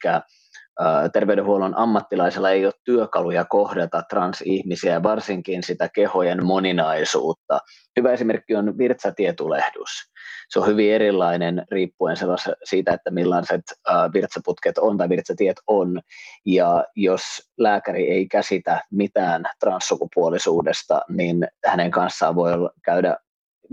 terveydenhuollon 1.12 1.78
ammattilaisella 1.78 2.50
ei 2.50 2.66
ole 2.66 2.72
työkaluja 2.84 3.44
kohdata 3.44 4.02
transihmisiä, 4.02 5.02
varsinkin 5.02 5.62
sitä 5.62 5.88
kehojen 5.94 6.46
moninaisuutta. 6.46 7.58
Hyvä 7.96 8.12
esimerkki 8.12 8.56
on 8.56 8.78
virtsatietulehdus. 8.78 10.09
Se 10.50 10.58
on 10.58 10.66
hyvin 10.66 10.92
erilainen 10.92 11.66
riippuen 11.70 12.16
siitä, 12.64 12.92
että 12.92 13.10
millaiset 13.10 13.62
virtsaputket 14.14 14.78
on 14.78 14.98
tai 14.98 15.08
virtsatiet 15.08 15.56
on. 15.66 16.00
Ja 16.46 16.84
jos 16.96 17.22
lääkäri 17.58 18.10
ei 18.10 18.28
käsitä 18.28 18.84
mitään 18.90 19.44
transsukupuolisuudesta, 19.60 21.00
niin 21.08 21.48
hänen 21.66 21.90
kanssaan 21.90 22.34
voi 22.34 22.52
käydä 22.84 23.16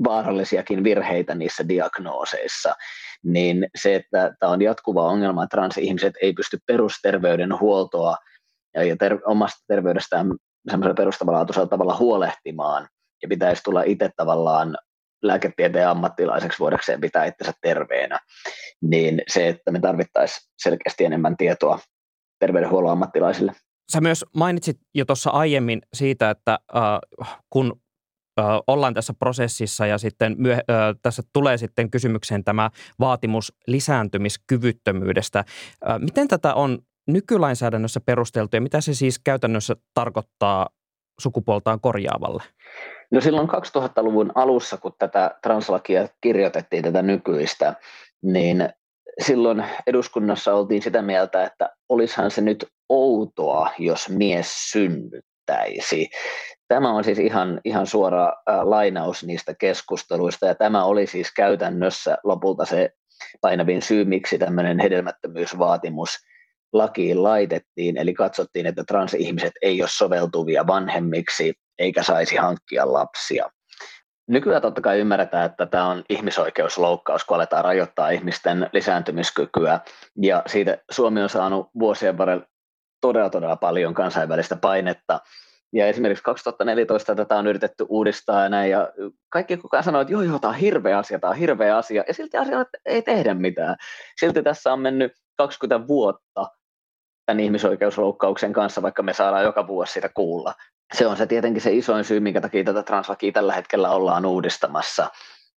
vaarallisiakin 0.03 0.84
virheitä 0.84 1.36
niissä 1.36 1.67
diagnooseissa 1.67 2.75
niin 3.24 3.67
se, 3.75 3.96
että 3.96 4.36
tämä 4.39 4.51
on 4.51 4.62
jatkuva 4.62 5.07
ongelma, 5.07 5.48
transihmiset 5.48 6.13
ei 6.22 6.34
pysty 6.34 6.57
perusterveydenhuoltoa 6.65 8.17
ja 8.74 8.98
ter- 8.98 9.22
omasta 9.25 9.63
terveydestään 9.67 10.27
semmoisella 10.69 10.96
perustavanlaatuisella 10.96 11.67
tavalla 11.67 11.98
huolehtimaan, 11.98 12.88
ja 13.22 13.27
pitäisi 13.27 13.63
tulla 13.63 13.84
itse 13.84 14.10
tavallaan 14.15 14.77
lääketieteen 15.27 15.88
ammattilaiseksi 15.88 16.60
voidakseen 16.60 17.01
pitää 17.01 17.25
itsensä 17.25 17.53
terveenä, 17.62 18.19
niin 18.81 19.22
se, 19.27 19.48
että 19.48 19.72
me 19.72 19.79
tarvittaisiin 19.79 20.50
selkeästi 20.57 21.05
enemmän 21.05 21.38
tietoa 21.38 21.79
terveydenhuollon 22.39 22.91
ammattilaisille. 22.91 23.51
Sä 23.91 24.01
myös 24.01 24.25
mainitsit 24.36 24.77
jo 24.96 25.05
tuossa 25.05 25.29
aiemmin 25.29 25.81
siitä, 25.93 26.29
että 26.29 26.60
äh, 26.75 27.38
kun 27.50 27.81
ollaan 28.67 28.93
tässä 28.93 29.13
prosessissa 29.19 29.86
ja 29.86 29.98
sitten 29.98 30.36
myö, 30.38 30.57
tässä 31.01 31.24
tulee 31.34 31.57
sitten 31.57 31.91
kysymykseen 31.91 32.43
tämä 32.43 32.69
vaatimus 33.00 33.53
lisääntymiskyvyttömyydestä. 33.67 35.46
Miten 36.00 36.27
tätä 36.27 36.53
on 36.53 36.79
nykylainsäädännössä 37.07 38.00
perusteltu 38.05 38.57
ja 38.57 38.62
mitä 38.62 38.81
se 38.81 38.93
siis 38.93 39.19
käytännössä 39.19 39.75
tarkoittaa 39.93 40.69
sukupuoltaan 41.22 41.81
korjaavalle? 41.81 42.43
No 43.12 43.22
silloin 43.22 43.48
2000-luvun 43.50 44.32
alussa, 44.36 44.78
kun 44.78 44.94
tätä 45.00 45.32
translakia 45.44 46.08
kirjoitettiin, 46.22 46.84
tätä 46.84 47.02
nykyistä, 47.02 47.74
niin 48.22 48.70
silloin 49.22 49.66
eduskunnassa 49.88 50.54
oltiin 50.54 50.82
sitä 50.82 51.02
mieltä, 51.02 51.44
että 51.44 51.70
olisihan 51.90 52.32
se 52.32 52.42
nyt 52.42 52.66
outoa, 52.90 53.70
jos 53.80 54.10
mies 54.10 54.72
synnyttäisi. 54.72 56.10
Tämä 56.68 56.92
on 56.92 57.04
siis 57.04 57.20
ihan, 57.20 57.62
ihan 57.66 57.88
suora 57.88 58.34
lainaus 58.62 59.24
niistä 59.24 59.54
keskusteluista, 59.54 60.46
ja 60.46 60.56
tämä 60.56 60.86
oli 60.86 61.08
siis 61.08 61.34
käytännössä 61.34 62.18
lopulta 62.24 62.66
se 62.66 62.90
painavin 63.42 63.82
syy, 63.82 64.06
miksi 64.06 64.38
tämmöinen 64.38 64.80
hedelmättömyysvaatimus 64.80 66.18
lakiin 66.74 67.24
laitettiin, 67.24 67.98
eli 67.98 68.14
katsottiin, 68.14 68.66
että 68.66 68.84
transihmiset 68.84 69.54
ei 69.62 69.82
ole 69.82 69.90
soveltuvia 69.92 70.68
vanhemmiksi 70.68 71.54
eikä 71.79 72.03
saisi 72.03 72.36
hankkia 72.36 72.93
lapsia. 72.93 73.50
Nykyään 74.27 74.62
totta 74.62 74.81
kai 74.81 75.00
ymmärretään, 75.00 75.46
että 75.46 75.65
tämä 75.65 75.88
on 75.88 76.03
ihmisoikeusloukkaus, 76.10 77.24
kun 77.24 77.36
aletaan 77.36 77.63
rajoittaa 77.63 78.10
ihmisten 78.10 78.69
lisääntymiskykyä, 78.74 79.79
ja 80.22 80.43
siitä 80.48 80.77
Suomi 80.91 81.24
on 81.24 81.29
saanut 81.29 81.69
vuosien 81.79 82.17
varrella 82.17 82.46
todella, 83.01 83.29
todella 83.29 83.55
paljon 83.55 83.93
kansainvälistä 83.93 84.55
painetta, 84.55 85.19
ja 85.74 85.88
esimerkiksi 85.88 86.24
2014 86.24 87.15
tätä 87.15 87.38
on 87.38 87.48
yritetty 87.48 87.86
uudistaa 87.89 88.43
ja 88.43 88.50
näin, 88.50 88.72
ja 88.72 88.89
kaikki 89.29 89.57
kukaan 89.57 89.84
sanoo, 89.84 90.01
että 90.01 90.13
joo, 90.13 90.22
joo, 90.22 90.39
tämä 90.39 90.50
on 90.50 90.57
hirveä 90.57 90.98
asia, 90.98 91.19
tämä 91.19 91.31
on 91.31 91.38
hirveä 91.38 91.77
asia, 91.77 92.03
ja 92.07 92.13
silti 92.13 92.38
asia 92.38 92.65
ei 92.86 93.01
tehdä 93.01 93.34
mitään. 93.34 93.75
Silti 94.19 94.43
tässä 94.43 94.74
on 94.74 94.79
mennyt 94.79 95.13
20 95.38 95.88
vuotta 95.88 96.48
tämän 97.25 97.39
ihmisoikeusloukkauksen 97.39 98.53
kanssa, 98.53 98.81
vaikka 98.81 99.03
me 99.03 99.13
saadaan 99.13 99.43
joka 99.43 99.67
vuosi 99.67 99.93
sitä 99.93 100.10
kuulla. 100.10 100.53
Se 100.94 101.08
on 101.08 101.17
se 101.17 101.25
tietenkin 101.25 101.62
se 101.62 101.74
isoin 101.74 102.03
syy, 102.03 102.20
minkä 102.20 102.41
takia 102.41 102.63
tätä 102.63 102.84
translakia 102.84 103.32
tällä 103.32 103.53
hetkellä 103.53 103.89
ollaan 103.89 104.25
uudistamassa. 104.25 105.10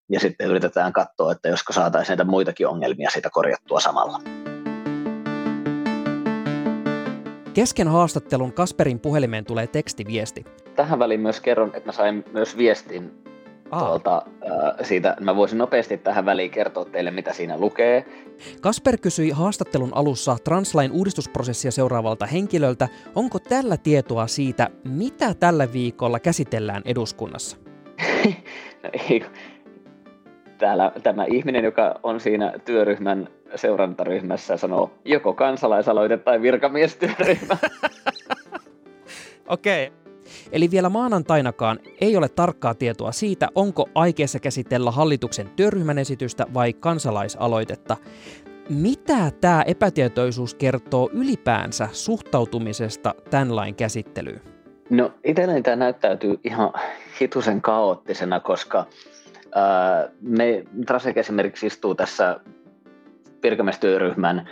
Ja 0.09 0.21
sitten 0.21 0.47
yritetään 0.47 0.93
katsoa, 0.93 1.33
että 1.33 1.49
josko 1.49 1.73
saataisiin 1.73 2.17
näitä 2.17 2.31
muitakin 2.31 2.69
ongelmia 2.69 3.11
siitä 3.11 3.31
korjattua 3.31 3.81
samalla. 3.81 4.21
Kesken 7.55 7.89
haastattelun 7.89 8.53
Kasperin 8.53 9.01
puhelimeen 9.01 9.45
tulee 9.45 9.67
tekstiviesti. 9.67 10.45
Tähän 10.77 10.99
väliin 10.99 11.21
myös 11.21 11.41
kerron, 11.41 11.69
että 11.75 11.89
mä 11.89 11.93
sain 11.93 12.25
myös 12.33 12.57
viestin 12.57 13.23
Aa. 13.71 13.87
tuolta, 13.87 14.23
äh, 14.27 14.87
siitä. 14.87 15.17
Mä 15.21 15.37
voisin 15.37 15.59
nopeasti 15.59 15.99
tähän 15.99 16.25
väliin 16.25 16.51
kertoa 16.51 16.85
teille, 16.85 17.11
mitä 17.11 17.33
siinä 17.33 17.59
lukee. 17.59 18.05
Kasper 18.61 18.97
kysyi 18.97 19.31
haastattelun 19.31 19.95
alussa 19.95 20.37
translain 20.45 20.93
uudistusprosessia 20.93 21.71
seuraavalta 21.71 22.27
henkilöltä, 22.27 22.89
onko 23.15 23.39
tällä 23.39 23.77
tietoa 23.77 24.27
siitä, 24.27 24.69
mitä 24.85 25.35
tällä 25.35 25.73
viikolla 25.73 26.21
käsitellään 26.21 26.83
eduskunnassa? 26.85 27.57
no 28.83 28.91
ei, 29.11 29.25
täällä 30.59 30.93
tämä 31.03 31.25
ihminen, 31.25 31.65
joka 31.65 32.01
on 32.03 32.21
siinä 32.21 32.53
työryhmän 32.65 33.29
seurantaryhmässä, 33.55 34.57
sanoo 34.57 34.91
joko 35.05 35.35
kansalaisaloite 35.35 36.17
tai 36.17 36.43
virkamiestyöryhmä. 36.43 37.57
Okei. 39.49 39.87
Okay. 39.87 40.00
Eli 40.53 40.71
vielä 40.71 40.89
maanantainakaan 40.89 41.79
ei 42.01 42.17
ole 42.17 42.29
tarkkaa 42.29 42.75
tietoa 42.75 43.13
siitä, 43.13 43.49
onko 43.55 43.89
aikeessa 43.95 44.39
käsitellä 44.39 44.91
hallituksen 44.91 45.49
työryhmän 45.57 45.99
esitystä 45.99 46.47
vai 46.55 46.73
kansalaisaloitetta. 46.73 47.97
Mitä 48.69 49.33
tämä 49.41 49.63
epätietoisuus 49.63 50.55
kertoo 50.55 51.11
ylipäänsä 51.13 51.89
suhtautumisesta 51.93 53.15
tämän 53.31 53.57
lain 53.57 53.75
käsittelyyn? 53.75 54.41
No 54.91 55.13
itselleni 55.25 55.63
tämä 55.63 55.77
näyttäytyy 55.77 56.41
ihan 56.45 56.73
hitusen 57.21 57.63
kaoottisena, 57.63 58.41
koska 58.41 58.87
me, 60.21 60.65
Trasek 60.87 61.17
esimerkiksi 61.17 61.67
istuu 61.67 61.95
tässä 61.95 62.41
virkamiestyöryhmän 63.43 64.49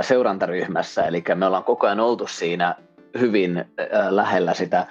seurantaryhmässä, 0.00 1.06
eli 1.06 1.24
me 1.34 1.46
ollaan 1.46 1.64
koko 1.64 1.86
ajan 1.86 2.00
oltu 2.00 2.26
siinä 2.26 2.74
hyvin 3.20 3.64
lähellä 4.10 4.54
sitä 4.54 4.86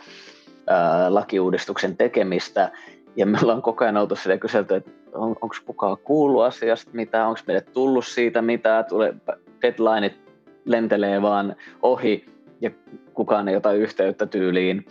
lakiuudistuksen 1.09 1.97
tekemistä, 1.97 2.71
ja 3.15 3.25
me 3.25 3.37
ollaan 3.41 3.61
koko 3.61 3.83
ajan 3.83 3.97
oltu 3.97 4.15
sille 4.15 4.37
kyselty, 4.37 4.75
että 4.75 4.91
on, 5.13 5.29
onko 5.29 5.55
kukaan 5.65 5.97
kuullut 5.97 6.43
asiasta 6.43 6.91
mitä, 6.93 7.27
onko 7.27 7.39
meille 7.47 7.61
tullut 7.61 8.05
siitä 8.05 8.41
mitä, 8.41 8.85
tulee, 8.89 9.13
deadlineit 9.61 10.19
lentelee 10.65 11.21
vaan 11.21 11.55
ohi 11.81 12.25
ja 12.61 12.71
kukaan 13.13 13.47
ei 13.47 13.55
ota 13.55 13.73
yhteyttä 13.73 14.25
tyyliin. 14.25 14.85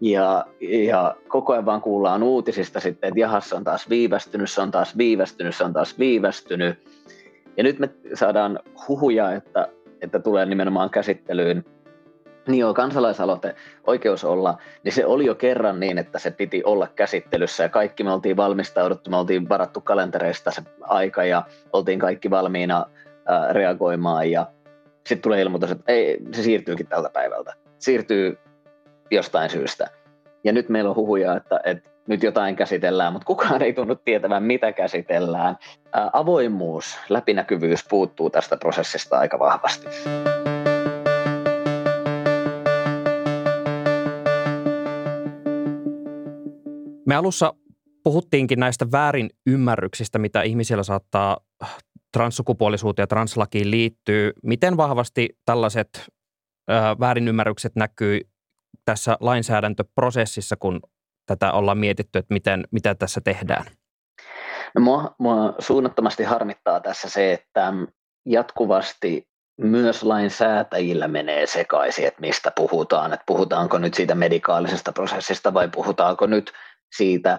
Ja, 0.00 0.46
ja 0.60 1.16
koko 1.28 1.52
ajan 1.52 1.66
vaan 1.66 1.80
kuullaan 1.80 2.22
uutisista 2.22 2.80
sitten, 2.80 3.08
että 3.08 3.20
jahas, 3.20 3.48
se 3.48 3.54
on 3.54 3.64
taas 3.64 3.88
viivästynyt, 3.88 4.50
se 4.50 4.60
on 4.60 4.70
taas 4.70 4.98
viivästynyt, 4.98 5.56
se 5.56 5.64
on 5.64 5.72
taas 5.72 5.98
viivästynyt. 5.98 6.78
Ja 7.56 7.62
nyt 7.62 7.78
me 7.78 7.90
saadaan 8.14 8.60
huhuja, 8.88 9.32
että, 9.32 9.68
että 10.00 10.18
tulee 10.18 10.46
nimenomaan 10.46 10.90
käsittelyyn 10.90 11.64
niin 12.50 12.60
joo, 12.60 12.74
kansalaisaloite, 12.74 13.54
oikeus 13.86 14.24
olla, 14.24 14.58
niin 14.84 14.92
se 14.92 15.06
oli 15.06 15.26
jo 15.26 15.34
kerran 15.34 15.80
niin, 15.80 15.98
että 15.98 16.18
se 16.18 16.30
piti 16.30 16.62
olla 16.64 16.88
käsittelyssä 16.96 17.62
ja 17.62 17.68
kaikki 17.68 18.04
me 18.04 18.12
oltiin 18.12 18.36
valmistauduttu, 18.36 19.10
me 19.10 19.16
oltiin 19.16 19.48
varattu 19.48 19.80
kalentereista 19.80 20.50
se 20.50 20.62
aika 20.80 21.24
ja 21.24 21.42
oltiin 21.72 21.98
kaikki 21.98 22.30
valmiina 22.30 22.86
ää, 23.26 23.52
reagoimaan 23.52 24.30
ja 24.30 24.46
sitten 25.06 25.22
tulee 25.22 25.40
ilmoitus, 25.40 25.70
että 25.70 25.92
ei, 25.92 26.18
se 26.32 26.42
siirtyykin 26.42 26.86
tältä 26.86 27.10
päivältä. 27.12 27.54
Siirtyy 27.78 28.38
jostain 29.10 29.50
syystä. 29.50 29.86
Ja 30.44 30.52
nyt 30.52 30.68
meillä 30.68 30.90
on 30.90 30.96
huhuja, 30.96 31.36
että, 31.36 31.60
että 31.64 31.90
nyt 32.06 32.22
jotain 32.22 32.56
käsitellään, 32.56 33.12
mutta 33.12 33.26
kukaan 33.26 33.62
ei 33.62 33.72
tunnu 33.72 33.94
tietävän, 33.94 34.42
mitä 34.42 34.72
käsitellään. 34.72 35.56
Ää, 35.92 36.10
avoimuus, 36.12 36.98
läpinäkyvyys 37.08 37.84
puuttuu 37.88 38.30
tästä 38.30 38.56
prosessista 38.56 39.18
aika 39.18 39.38
vahvasti. 39.38 39.86
Me 47.10 47.16
alussa 47.16 47.54
puhuttiinkin 48.04 48.60
näistä 48.60 48.86
väärin 48.92 49.30
ymmärryksistä, 49.46 50.18
mitä 50.18 50.42
ihmisillä 50.42 50.82
saattaa 50.82 51.40
transsukupuolisuuteen 52.12 53.02
ja 53.02 53.06
translakiin 53.06 53.70
liittyy. 53.70 54.32
Miten 54.42 54.76
vahvasti 54.76 55.28
tällaiset 55.44 55.88
ö, 56.70 56.72
väärinymmärrykset 57.00 57.72
näkyy 57.76 58.20
tässä 58.84 59.16
lainsäädäntöprosessissa, 59.20 60.56
kun 60.56 60.80
tätä 61.26 61.52
ollaan 61.52 61.78
mietitty, 61.78 62.18
että 62.18 62.34
miten, 62.34 62.64
mitä 62.70 62.94
tässä 62.94 63.20
tehdään? 63.24 63.64
No 64.74 64.80
mua, 64.80 65.14
mua 65.18 65.54
suunnattomasti 65.58 66.22
harmittaa 66.22 66.80
tässä 66.80 67.08
se, 67.08 67.32
että 67.32 67.72
jatkuvasti 68.26 69.28
myös 69.60 70.02
lainsäätäjillä 70.02 71.08
menee 71.08 71.46
sekaisin, 71.46 72.06
että 72.06 72.20
mistä 72.20 72.52
puhutaan, 72.56 73.12
että 73.12 73.24
puhutaanko 73.26 73.78
nyt 73.78 73.94
siitä 73.94 74.14
medikaalisesta 74.14 74.92
prosessista 74.92 75.54
vai 75.54 75.68
puhutaanko 75.68 76.26
nyt 76.26 76.52
siitä 76.96 77.38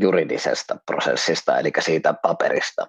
juridisesta 0.00 0.76
prosessista, 0.86 1.58
eli 1.58 1.70
siitä 1.80 2.14
paperista. 2.22 2.86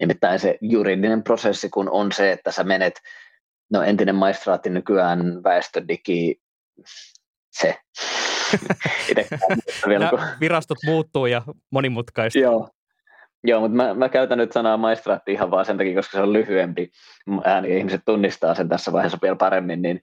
Nimittäin 0.00 0.38
se 0.38 0.58
juridinen 0.60 1.22
prosessi, 1.22 1.68
kun 1.68 1.90
on 1.90 2.12
se, 2.12 2.32
että 2.32 2.52
sä 2.52 2.64
menet, 2.64 3.00
no 3.72 3.82
entinen 3.82 4.14
maistraatti 4.14 4.70
nykyään 4.70 5.44
väestödigi, 5.44 6.40
se. 7.50 7.76
vielä, 9.88 10.10
kun... 10.10 10.20
Virastot 10.40 10.78
muuttuu 10.86 11.26
ja 11.26 11.42
monimutkaista. 11.70 12.38
Joo, 12.38 12.68
Joo, 13.46 13.60
mutta 13.60 13.76
mä, 13.76 13.94
mä 13.94 14.08
käytän 14.08 14.38
nyt 14.38 14.52
sanaa 14.52 14.76
maistraatti 14.76 15.32
ihan 15.32 15.50
vaan 15.50 15.64
sen 15.64 15.78
takia, 15.78 15.94
koska 15.94 16.16
se 16.16 16.22
on 16.22 16.32
lyhyempi 16.32 16.90
ääni 17.44 17.78
ihmiset 17.78 18.02
tunnistaa 18.06 18.54
sen 18.54 18.68
tässä 18.68 18.92
vaiheessa 18.92 19.18
vielä 19.22 19.36
paremmin, 19.36 19.82
niin 19.82 20.00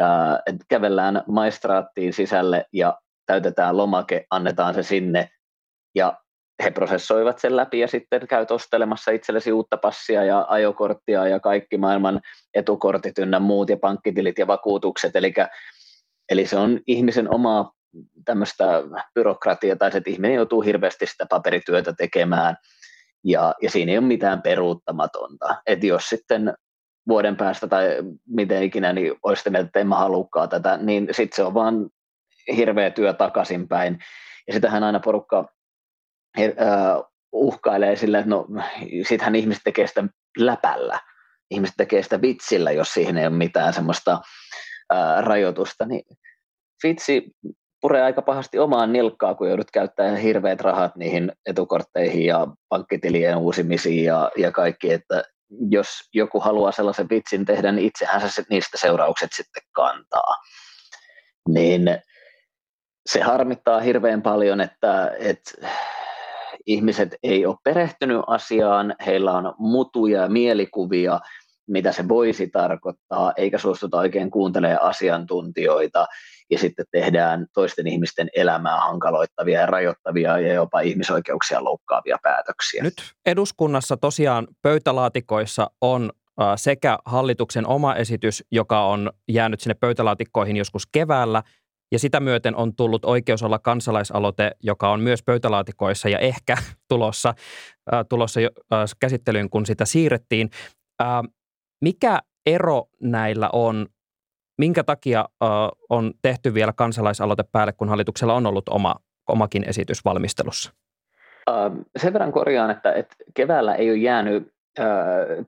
äh, 0.00 0.56
kävellään 0.68 1.22
maistraattiin 1.26 2.12
sisälle 2.12 2.66
ja 2.72 2.98
täytetään 3.26 3.76
lomake, 3.76 4.26
annetaan 4.30 4.74
se 4.74 4.82
sinne 4.82 5.28
ja 5.94 6.18
he 6.64 6.70
prosessoivat 6.70 7.38
sen 7.38 7.56
läpi 7.56 7.78
ja 7.78 7.88
sitten 7.88 8.26
käyt 8.28 8.50
ostelemassa 8.50 9.10
itsellesi 9.10 9.52
uutta 9.52 9.76
passia 9.76 10.24
ja 10.24 10.46
ajokorttia 10.48 11.28
ja 11.28 11.40
kaikki 11.40 11.78
maailman 11.78 12.20
etukortit 12.54 13.18
ynnä 13.18 13.38
muut 13.38 13.70
ja 13.70 13.76
pankkitilit 13.76 14.38
ja 14.38 14.46
vakuutukset. 14.46 15.16
Eli, 15.16 15.34
eli 16.30 16.46
se 16.46 16.56
on 16.56 16.80
ihmisen 16.86 17.34
omaa 17.34 17.72
tämmöistä 18.24 18.64
byrokratiaa 19.14 19.76
tai 19.76 19.92
se, 19.92 19.98
että 19.98 20.10
ihminen 20.10 20.34
joutuu 20.34 20.60
hirveästi 20.60 21.06
sitä 21.06 21.26
paperityötä 21.30 21.92
tekemään 21.92 22.56
ja, 23.24 23.54
ja 23.62 23.70
siinä 23.70 23.92
ei 23.92 23.98
ole 23.98 24.06
mitään 24.06 24.42
peruuttamatonta. 24.42 25.56
Että 25.66 25.86
jos 25.86 26.08
sitten 26.08 26.54
vuoden 27.08 27.36
päästä 27.36 27.66
tai 27.66 27.88
miten 28.28 28.62
ikinä, 28.62 28.92
niin 28.92 29.14
olisi 29.22 29.50
että 29.58 29.80
en 29.80 29.86
mä 29.86 29.96
halukkaa 29.96 30.48
tätä, 30.48 30.76
niin 30.76 31.08
sitten 31.10 31.36
se 31.36 31.42
on 31.42 31.54
vaan 31.54 31.90
hirveä 32.56 32.90
työ 32.90 33.12
takaisinpäin. 33.12 33.98
Ja 34.46 34.52
sitähän 34.52 34.84
aina 34.84 35.00
porukka 35.00 35.48
uhkailee 37.32 37.96
sillä, 37.96 38.18
että 38.18 38.30
no 38.30 38.46
sittenhän 39.02 39.34
ihmiset 39.34 39.62
tekee 39.64 39.86
sitä 39.86 40.04
läpällä. 40.38 41.00
Ihmiset 41.50 41.74
tekee 41.76 42.02
sitä 42.02 42.20
vitsillä, 42.20 42.70
jos 42.70 42.94
siihen 42.94 43.18
ei 43.18 43.26
ole 43.26 43.36
mitään 43.36 43.72
semmoista 43.72 44.20
rajoitusta. 45.20 45.86
Niin 45.86 46.02
vitsi 46.82 47.30
puree 47.80 48.02
aika 48.02 48.22
pahasti 48.22 48.58
omaan 48.58 48.92
nilkkaa, 48.92 49.34
kun 49.34 49.48
joudut 49.48 49.70
käyttämään 49.70 50.16
hirveät 50.16 50.60
rahat 50.60 50.96
niihin 50.96 51.32
etukortteihin 51.46 52.26
ja 52.26 52.46
pankkitilien 52.68 53.36
uusimisiin 53.36 54.04
ja, 54.04 54.30
ja 54.36 54.52
kaikki, 54.52 54.92
että 54.92 55.22
jos 55.70 55.88
joku 56.14 56.40
haluaa 56.40 56.72
sellaisen 56.72 57.08
vitsin 57.10 57.44
tehdä, 57.44 57.72
niin 57.72 57.86
itsehän 57.86 58.30
se 58.30 58.42
niistä 58.50 58.78
seuraukset 58.78 59.30
sitten 59.32 59.62
kantaa. 59.72 60.34
Niin 61.48 61.82
se 63.06 63.20
harmittaa 63.20 63.80
hirveän 63.80 64.22
paljon, 64.22 64.60
että, 64.60 65.12
että 65.18 65.68
ihmiset 66.66 67.14
ei 67.22 67.46
ole 67.46 67.56
perehtynyt 67.64 68.22
asiaan, 68.26 68.94
heillä 69.06 69.32
on 69.32 69.54
mutuja 69.58 70.22
ja 70.22 70.28
mielikuvia, 70.28 71.20
mitä 71.66 71.92
se 71.92 72.08
voisi 72.08 72.46
tarkoittaa, 72.46 73.32
eikä 73.36 73.58
suostuta 73.58 73.98
oikein 73.98 74.30
kuuntelemaan 74.30 74.82
asiantuntijoita, 74.82 76.06
ja 76.50 76.58
sitten 76.58 76.86
tehdään 76.90 77.46
toisten 77.54 77.86
ihmisten 77.86 78.28
elämää 78.36 78.80
hankaloittavia 78.80 79.60
ja 79.60 79.66
rajoittavia 79.66 80.38
ja 80.38 80.54
jopa 80.54 80.80
ihmisoikeuksia 80.80 81.64
loukkaavia 81.64 82.18
päätöksiä. 82.22 82.82
Nyt 82.82 82.94
eduskunnassa 83.26 83.96
tosiaan 83.96 84.46
pöytälaatikoissa 84.62 85.70
on 85.80 86.10
sekä 86.56 86.98
hallituksen 87.04 87.66
oma 87.66 87.94
esitys, 87.94 88.44
joka 88.50 88.84
on 88.86 89.10
jäänyt 89.28 89.60
sinne 89.60 89.74
pöytälaatikkoihin 89.74 90.56
joskus 90.56 90.86
keväällä, 90.92 91.42
ja 91.92 91.98
sitä 91.98 92.20
myöten 92.20 92.56
on 92.56 92.76
tullut 92.76 93.04
oikeus 93.04 93.42
olla 93.42 93.58
kansalaisaloite, 93.58 94.50
joka 94.62 94.90
on 94.90 95.00
myös 95.00 95.22
pöytälaatikoissa 95.22 96.08
ja 96.08 96.18
ehkä 96.18 96.56
tulossa, 96.90 97.34
äh, 97.94 98.04
tulossa 98.08 98.40
äh, 98.40 98.78
käsittelyyn, 99.00 99.50
kun 99.50 99.66
sitä 99.66 99.84
siirrettiin. 99.84 100.50
Äh, 101.02 101.08
mikä 101.82 102.18
ero 102.46 102.84
näillä 103.00 103.50
on? 103.52 103.86
Minkä 104.58 104.84
takia 104.84 105.20
äh, 105.20 105.48
on 105.90 106.12
tehty 106.22 106.54
vielä 106.54 106.72
kansalaisaloite 106.72 107.44
päälle, 107.52 107.72
kun 107.72 107.88
hallituksella 107.88 108.34
on 108.34 108.46
ollut 108.46 108.68
oma, 108.68 108.94
omakin 109.28 109.64
esitys 109.68 110.04
valmistelussa? 110.04 110.72
Uh, 111.50 111.84
sen 111.96 112.12
verran 112.12 112.32
korjaan, 112.32 112.70
että, 112.70 112.92
että 112.92 113.16
keväällä 113.34 113.74
ei 113.74 113.90
ole 113.90 113.98
jäänyt 113.98 114.54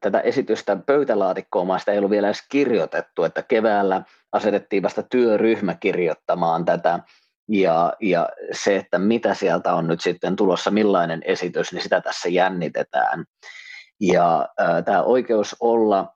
tätä 0.00 0.20
esitystä 0.20 0.76
pöytälaatikkoon, 0.86 1.78
sitä 1.80 1.92
ei 1.92 1.98
ollut 1.98 2.10
vielä 2.10 2.26
edes 2.26 2.42
kirjoitettu, 2.48 3.24
että 3.24 3.42
keväällä 3.42 4.02
asetettiin 4.32 4.82
vasta 4.82 5.02
työryhmä 5.02 5.74
kirjoittamaan 5.74 6.64
tätä, 6.64 6.98
ja, 7.48 7.92
ja 8.00 8.28
se, 8.52 8.76
että 8.76 8.98
mitä 8.98 9.34
sieltä 9.34 9.74
on 9.74 9.86
nyt 9.86 10.00
sitten 10.00 10.36
tulossa, 10.36 10.70
millainen 10.70 11.22
esitys, 11.24 11.72
niin 11.72 11.82
sitä 11.82 12.00
tässä 12.00 12.28
jännitetään. 12.28 13.24
Ja 14.00 14.48
äh, 14.60 14.84
tämä 14.84 15.02
oikeus 15.02 15.56
olla 15.60 16.14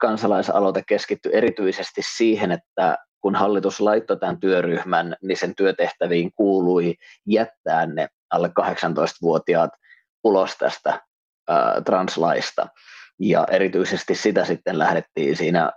kansalaisaloite 0.00 0.82
keskittyy 0.86 1.32
erityisesti 1.32 2.00
siihen, 2.16 2.52
että 2.52 2.98
kun 3.20 3.34
hallitus 3.34 3.80
laittoi 3.80 4.16
tämän 4.16 4.40
työryhmän, 4.40 5.16
niin 5.22 5.36
sen 5.36 5.54
työtehtäviin 5.54 6.32
kuului 6.36 6.94
jättää 7.26 7.86
ne 7.86 8.08
alle 8.30 8.50
18-vuotiaat 8.60 9.70
ulos 10.24 10.56
tästä 10.56 11.00
translaista. 11.84 12.66
Ja 13.18 13.46
erityisesti 13.50 14.14
sitä 14.14 14.44
sitten 14.44 14.78
lähdettiin 14.78 15.36
siinä 15.36 15.72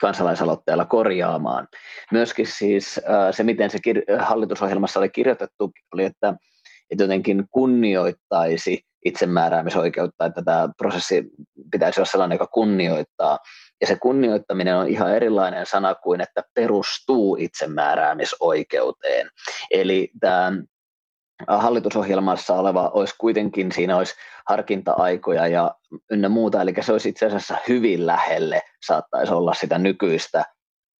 kansalaisaloitteella 0.00 0.84
korjaamaan. 0.84 1.68
Myöskin 2.12 2.46
siis 2.46 3.00
se, 3.30 3.42
miten 3.42 3.70
se 3.70 3.78
hallitusohjelmassa 4.18 5.00
oli 5.00 5.08
kirjoitettu, 5.08 5.72
oli, 5.94 6.04
että, 6.04 6.34
että 6.90 7.04
jotenkin 7.04 7.44
kunnioittaisi 7.50 8.80
itsemääräämisoikeutta, 9.04 10.24
että 10.24 10.42
tämä 10.42 10.68
prosessi 10.78 11.24
pitäisi 11.70 12.00
olla 12.00 12.10
sellainen, 12.10 12.34
joka 12.34 12.46
kunnioittaa. 12.46 13.38
Ja 13.80 13.86
se 13.86 13.96
kunnioittaminen 13.96 14.76
on 14.76 14.88
ihan 14.88 15.14
erilainen 15.14 15.66
sana 15.66 15.94
kuin, 15.94 16.20
että 16.20 16.42
perustuu 16.54 17.36
itsemääräämisoikeuteen. 17.40 19.30
Eli 19.70 20.10
tämä 20.20 20.52
hallitusohjelmassa 21.48 22.54
oleva 22.54 22.90
olisi 22.94 23.14
kuitenkin, 23.18 23.72
siinä 23.72 23.96
olisi 23.96 24.14
harkinta-aikoja 24.48 25.46
ja 25.46 25.74
ynnä 26.10 26.28
muuta, 26.28 26.62
eli 26.62 26.74
se 26.80 26.92
olisi 26.92 27.08
itse 27.08 27.26
asiassa 27.26 27.56
hyvin 27.68 28.06
lähelle, 28.06 28.62
saattaisi 28.86 29.32
olla 29.32 29.54
sitä 29.54 29.78
nykyistä 29.78 30.44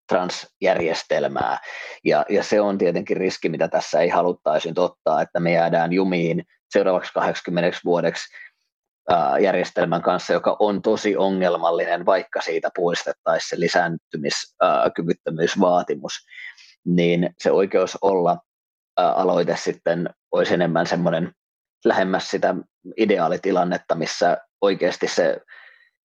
transjärjestelmää. 0.08 1.58
Ja, 2.04 2.24
ja 2.28 2.42
se 2.42 2.60
on 2.60 2.78
tietenkin 2.78 3.16
riski, 3.16 3.48
mitä 3.48 3.68
tässä 3.68 4.00
ei 4.00 4.08
haluttaisi 4.08 4.72
ottaa, 4.76 5.22
että 5.22 5.40
me 5.40 5.52
jäädään 5.52 5.92
jumiin 5.92 6.44
seuraavaksi 6.70 7.12
80 7.12 7.78
vuodeksi 7.84 8.28
järjestelmän 9.40 10.02
kanssa, 10.02 10.32
joka 10.32 10.56
on 10.58 10.82
tosi 10.82 11.16
ongelmallinen, 11.16 12.06
vaikka 12.06 12.40
siitä 12.40 12.70
poistettaisiin 12.76 13.48
se 13.48 13.60
lisääntymiskyvyttömyysvaatimus, 13.60 16.12
niin 16.84 17.30
se 17.38 17.50
oikeus 17.50 17.98
olla 18.02 18.38
aloite 19.08 19.56
sitten 19.56 20.10
olisi 20.32 20.54
enemmän 20.54 20.86
semmoinen 20.86 21.32
lähemmäs 21.84 22.30
sitä 22.30 22.54
ideaalitilannetta, 22.96 23.94
missä 23.94 24.38
oikeasti 24.60 25.08
se 25.08 25.40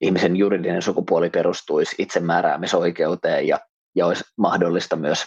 ihmisen 0.02 0.36
juridinen 0.36 0.82
sukupuoli 0.82 1.30
perustuisi 1.30 1.96
itsemääräämisoikeuteen 2.00 3.48
ja, 3.48 3.60
ja 3.96 4.06
olisi 4.06 4.24
mahdollista 4.38 4.96
myös 4.96 5.26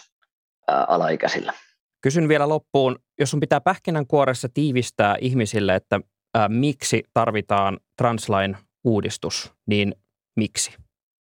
alaikäisillä. 0.67 1.53
Kysyn 2.01 2.27
vielä 2.27 2.49
loppuun, 2.49 2.99
jos 3.19 3.31
sun 3.31 3.39
pitää 3.39 3.61
pähkinänkuoressa 3.61 4.47
tiivistää 4.53 5.15
ihmisille, 5.21 5.75
että 5.75 5.99
ää, 6.33 6.49
miksi 6.49 7.03
tarvitaan 7.13 7.79
translain 7.97 8.57
uudistus, 8.83 9.53
niin 9.67 9.95
miksi? 10.35 10.71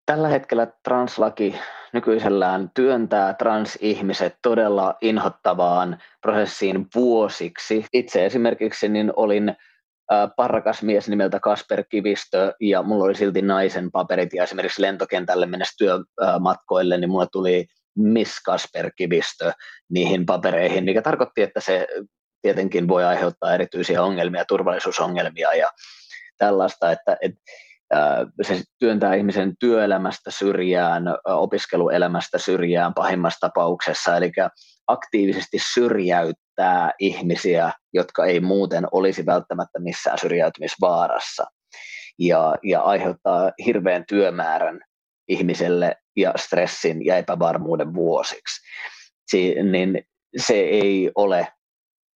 Tällä 0.09 0.29
hetkellä 0.29 0.67
translaki 0.85 1.55
nykyisellään 1.93 2.71
työntää 2.75 3.35
transihmiset 3.35 4.37
todella 4.43 4.95
inhottavaan 5.01 6.03
prosessiin 6.21 6.87
vuosiksi. 6.95 7.85
Itse 7.93 8.27
esimerkiksi 8.27 8.89
niin 8.89 9.13
olin 9.17 9.57
parrakas 10.37 10.83
mies 10.83 11.09
nimeltä 11.09 11.41
Kasper 11.41 11.85
Kivistö 11.91 12.55
ja 12.61 12.83
mulla 12.83 13.05
oli 13.05 13.15
silti 13.15 13.43
naisen 13.43 13.91
paperit 13.91 14.33
ja 14.33 14.43
esimerkiksi 14.43 14.83
lentokentälle 14.83 15.47
mennessä 15.47 15.75
työmatkoille, 15.79 16.99
niin 16.99 17.11
mulla 17.11 17.27
tuli 17.27 17.67
Miss 17.97 18.41
Kasper 18.45 18.91
Kivistö 18.97 19.53
niihin 19.91 20.27
papereihin, 20.27 20.85
mikä 20.85 21.03
tarkoitti, 21.03 21.43
että 21.43 21.61
se 21.61 21.87
tietenkin 22.43 22.89
voi 22.89 23.05
aiheuttaa 23.05 23.55
erityisiä 23.55 24.03
ongelmia, 24.03 24.45
turvallisuusongelmia 24.45 25.55
ja 25.55 25.71
tällaista, 26.39 26.93
että, 26.93 27.17
että 27.21 27.41
se 28.43 28.63
työntää 28.79 29.15
ihmisen 29.15 29.57
työelämästä 29.61 30.31
syrjään, 30.31 31.05
opiskeluelämästä 31.25 32.39
syrjään 32.39 32.95
pahimmassa 32.95 33.39
tapauksessa, 33.41 34.17
eli 34.17 34.33
aktiivisesti 34.87 35.59
syrjäyttää 35.75 36.93
ihmisiä, 36.99 37.73
jotka 37.93 38.25
ei 38.25 38.41
muuten 38.41 38.87
olisi 38.93 39.27
välttämättä 39.27 39.79
missään 39.79 40.19
syrjäytymisvaarassa, 40.19 41.45
ja, 42.19 42.55
ja 42.63 42.81
aiheuttaa 42.81 43.53
hirveän 43.67 44.05
työmäärän 44.09 44.81
ihmiselle 45.29 45.97
ja 46.17 46.33
stressin 46.37 47.05
ja 47.05 47.17
epävarmuuden 47.17 47.95
vuosiksi. 47.95 48.61
Si- 49.31 49.55
niin 49.63 50.03
se 50.37 50.55
ei 50.55 51.11
ole 51.15 51.49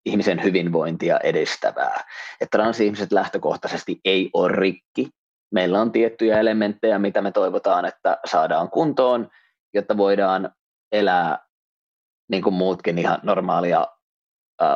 ihmisen 0.05 0.43
hyvinvointia 0.43 1.19
edistävää. 1.19 2.05
Että 2.41 2.59
transihmiset 2.59 3.13
lähtökohtaisesti 3.13 4.01
ei 4.05 4.31
ole 4.33 4.53
rikki, 4.53 5.09
meillä 5.53 5.81
on 5.81 5.93
tiettyjä 5.93 6.41
elementtejä, 6.41 6.99
mitä 6.99 7.23
me 7.23 7.33
toivotaan, 7.33 7.85
että 7.85 8.19
saadaan 8.25 8.71
kuntoon, 8.71 9.31
jotta 9.75 9.97
voidaan 9.97 10.55
elää 10.93 11.39
niin 12.31 12.43
kuin 12.43 12.55
muutkin 12.55 12.99
ihan 12.99 13.19
normaalia 13.23 13.87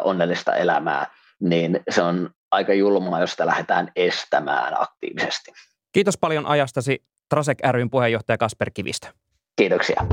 onnellista 0.04 0.54
elämää, 0.54 1.06
niin 1.40 1.80
se 1.90 2.02
on 2.02 2.30
aika 2.50 2.74
julmaa, 2.74 3.20
jos 3.20 3.30
sitä 3.30 3.46
lähdetään 3.46 3.92
estämään 3.96 4.82
aktiivisesti. 4.82 5.52
Kiitos 5.92 6.18
paljon 6.18 6.46
ajastasi 6.46 7.04
Trasek 7.28 7.58
ryn 7.70 7.90
puheenjohtaja 7.90 8.38
Kasper 8.38 8.70
Kivistö. 8.74 9.08
Kiitoksia. 9.56 10.06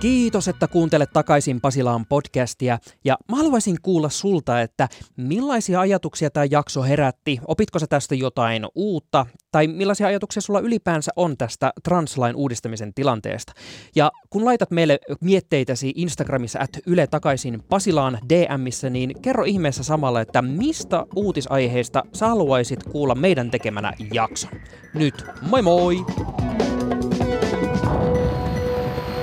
Kiitos, 0.00 0.48
että 0.48 0.68
kuuntelet 0.68 1.10
takaisin 1.12 1.60
Pasilaan 1.60 2.06
podcastia 2.06 2.78
ja 3.04 3.18
mä 3.30 3.36
haluaisin 3.36 3.76
kuulla 3.82 4.08
sulta, 4.08 4.60
että 4.60 4.88
millaisia 5.16 5.80
ajatuksia 5.80 6.30
tämä 6.30 6.46
jakso 6.50 6.82
herätti, 6.82 7.40
opitko 7.46 7.78
sä 7.78 7.86
tästä 7.86 8.14
jotain 8.14 8.66
uutta 8.74 9.26
tai 9.52 9.66
millaisia 9.66 10.06
ajatuksia 10.06 10.40
sulla 10.40 10.60
ylipäänsä 10.60 11.12
on 11.16 11.36
tästä 11.36 11.72
translain 11.84 12.36
uudistamisen 12.36 12.94
tilanteesta. 12.94 13.52
Ja 13.96 14.12
kun 14.30 14.44
laitat 14.44 14.70
meille 14.70 14.98
mietteitäsi 15.20 15.92
Instagramissa 15.96 16.58
at 16.60 16.70
Yle 16.86 17.06
takaisin 17.06 17.62
Pasilaan 17.68 18.18
DMissä, 18.28 18.90
niin 18.90 19.22
kerro 19.22 19.44
ihmeessä 19.44 19.82
samalla, 19.82 20.20
että 20.20 20.42
mistä 20.42 21.06
uutisaiheista 21.16 22.02
sä 22.12 22.28
haluaisit 22.28 22.82
kuulla 22.82 23.14
meidän 23.14 23.50
tekemänä 23.50 23.92
jakson. 24.12 24.50
Nyt 24.94 25.24
moi 25.42 25.62
moi! 25.62 25.96